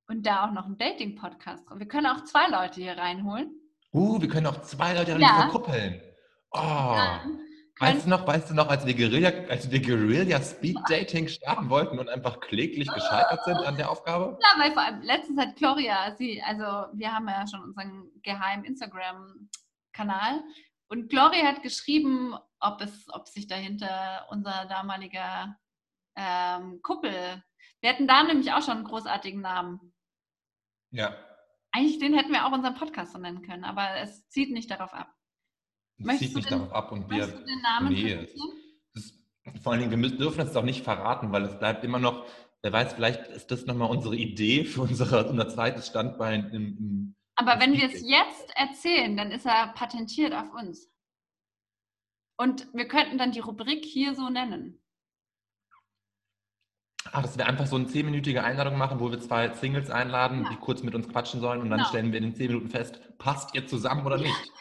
[0.07, 1.64] und da auch noch einen Dating-Podcast.
[1.76, 3.51] Wir können auch zwei Leute hier reinholen.
[3.91, 5.41] Uh, wir können auch zwei Leute Ja.
[5.49, 6.01] verkuppeln.
[6.52, 6.97] Oh.
[7.80, 11.70] Weißt du noch, weißt du noch, als wir Guerilla, als wir Guerilla Speed Dating starten
[11.70, 14.38] wollten und einfach kläglich gescheitert sind an der Aufgabe?
[14.41, 18.66] ja, weil vor allem letztens hat Gloria, sie, also wir haben ja schon unseren geheimen
[18.66, 20.43] Instagram-Kanal
[20.89, 25.56] und Gloria hat geschrieben, ob es, ob sich dahinter unser damaliger
[26.18, 27.41] ähm, Kuppel,
[27.80, 29.93] wir hätten da nämlich auch schon einen großartigen Namen.
[30.91, 31.16] Ja.
[31.72, 34.93] Eigentlich den hätten wir auch unseren Podcast so nennen können, aber es zieht nicht darauf
[34.93, 35.14] ab.
[36.00, 37.28] Das Möchtest zieht nicht darauf ab und wir.
[37.28, 38.28] du den Namen nee?
[38.93, 39.14] Das,
[39.62, 42.26] vor allen Dingen, wir müssen, dürfen das auch nicht verraten, weil es bleibt immer noch,
[42.62, 47.16] wer weiß, vielleicht ist das nochmal unsere Idee für unsere, unser zweites Standbein im, im
[47.36, 50.89] Aber wenn wir es jetzt erzählen, dann ist er patentiert auf uns.
[52.38, 54.82] Und wir könnten dann die Rubrik hier so nennen.
[57.12, 60.50] Ah, dass wir einfach so eine zehnminütige Einladung machen, wo wir zwei Singles einladen, Ja.
[60.50, 61.89] die kurz mit uns quatschen sollen und dann Genau.
[61.89, 64.52] stellen wir in den zehn Minuten fest, passt ihr zusammen oder nicht?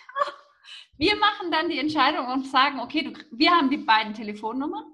[0.98, 4.84] Wir machen dann die Entscheidung und sagen, okay, du, wir haben die beiden Telefonnummern.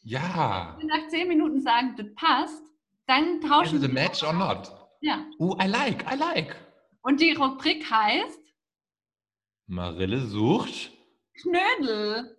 [0.00, 0.74] Ja.
[0.78, 2.62] Wenn wir nach zehn Minuten sagen, das passt,
[3.06, 3.94] dann Is tauschen it a wir.
[3.94, 4.70] match or not?
[5.00, 5.24] Ja.
[5.38, 6.56] Uh, I like, I like.
[7.02, 8.40] Und die Rubrik heißt
[9.66, 10.90] Marille sucht.
[11.40, 12.36] Knödel.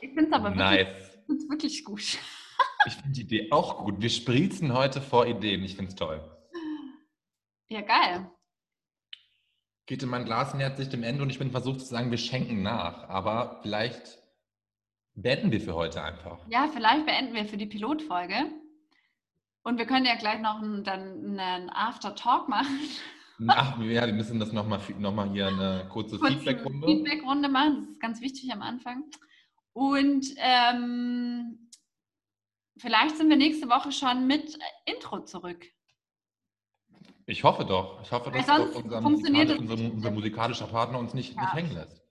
[0.00, 1.18] Ich finde es aber wirklich, Nice.
[1.50, 2.02] wirklich gut.
[2.84, 4.00] Ich finde die Idee auch gut.
[4.02, 5.62] Wir sprießen heute vor Ideen.
[5.62, 6.20] Ich finde es toll.
[7.68, 8.28] Ja, geil.
[10.00, 12.62] In mein Glas nähert sich dem Ende und ich bin versucht zu sagen, wir schenken
[12.62, 13.08] nach.
[13.08, 14.18] Aber vielleicht
[15.14, 16.38] beenden wir für heute einfach.
[16.48, 18.34] Ja, vielleicht beenden wir für die Pilotfolge.
[19.64, 22.78] Und wir können ja gleich noch einen, dann einen After-Talk machen.
[23.48, 26.86] Ach, ja, wir müssen das nochmal noch mal hier eine kurze Kurze Feedback-Runde.
[26.86, 27.80] Feedback-Runde machen.
[27.80, 29.04] Das ist ganz wichtig am Anfang.
[29.72, 31.70] Und ähm,
[32.76, 35.66] vielleicht sind wir nächste Woche schon mit Intro zurück.
[37.26, 38.02] Ich hoffe doch.
[38.02, 41.42] Ich hoffe, dass sonst unser, musikalisch, unser, unser musikalischer Partner uns nicht, Ja.
[41.42, 42.02] nicht hängen lässt.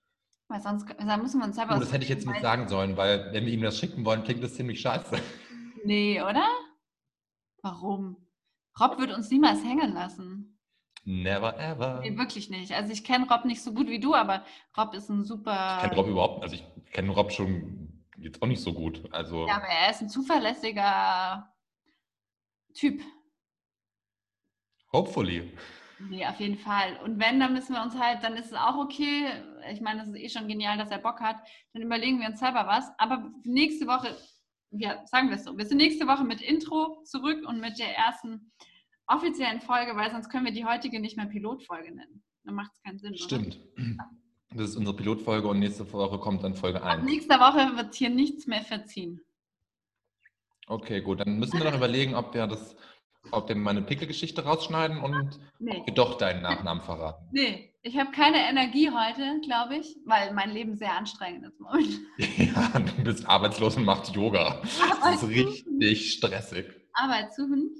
[0.48, 1.76] Weil sonst da müssen wir uns selber.
[1.76, 4.24] Oh, das hätte ich jetzt nicht sagen sollen, weil wenn wir ihm das schicken wollen,
[4.24, 5.18] klingt das ziemlich scheiße.
[5.86, 6.48] Nee, oder?
[7.62, 8.18] Warum?
[8.80, 10.60] Rob wird uns niemals hängen lassen.
[11.04, 12.00] Never ever.
[12.02, 12.74] Nee, wirklich nicht.
[12.74, 14.46] Also ich kenne Rob nicht so gut wie du, aber
[14.78, 15.78] Rob ist ein super.
[15.78, 19.02] Ich kenne Rob überhaupt, also ich kenne Rob schon jetzt auch nicht so gut.
[19.12, 21.52] Also Ja, aber er ist ein zuverlässiger
[22.74, 23.02] Typ.
[24.94, 25.52] Hopefully.
[26.10, 27.00] Nee, auf jeden Fall.
[27.04, 29.28] Und wenn, dann müssen wir uns halt, dann ist es auch okay.
[29.72, 31.38] Ich meine, es ist eh schon genial, dass er Bock hat.
[31.74, 32.90] Dann überlegen wir uns selber was.
[32.98, 34.18] Aber nächste Woche
[34.72, 35.58] ja, sagen wir es so.
[35.58, 38.52] Wir sind nächste Woche mit Intro zurück und mit der ersten
[39.08, 42.24] offiziellen Folge, weil sonst können wir die heutige nicht mehr Pilotfolge nennen.
[42.44, 43.18] Dann macht es keinen Sinn.
[43.18, 43.60] Stimmt.
[43.78, 44.10] Oder?
[44.54, 47.04] Das ist unsere Pilotfolge und nächste Woche kommt dann Folge 1.
[47.04, 49.22] Nächste Woche wird hier nichts mehr verziehen.
[50.68, 51.20] Okay, gut.
[51.20, 52.76] Dann müssen wir noch überlegen, ob wir das,
[53.30, 55.78] ob wir meine Pickelgeschichte rausschneiden und nee.
[55.78, 57.28] ob wir doch deinen Nachnamen verraten.
[57.32, 62.06] Nee, ich habe keine Energie heute, glaube ich, weil mein Leben sehr anstrengend ist momentan.
[62.38, 64.62] Ja, du bist arbeitslos und machst Yoga.
[65.04, 66.66] Das ist richtig stressig.
[66.94, 67.78] Arbeit suchend.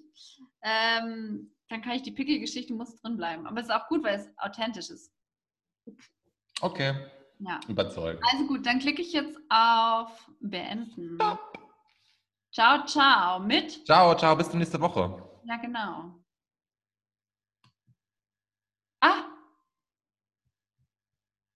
[0.64, 3.48] Ähm, dann kann ich die Pickelgeschichte muss drin bleiben.
[3.48, 5.12] Aber es ist auch gut, weil es authentisch ist.
[6.62, 6.94] Okay.
[7.40, 7.60] Ja.
[7.68, 8.24] Überzeugt.
[8.32, 11.16] Also gut, dann klicke ich jetzt auf Beenden.
[11.16, 11.40] Stop.
[12.52, 13.40] Ciao, ciao.
[13.40, 13.86] Mit?
[13.86, 14.36] Ciao, ciao.
[14.36, 15.31] Bis zur nächsten Woche.
[15.44, 16.22] Ja, genau.
[19.02, 19.31] Ah,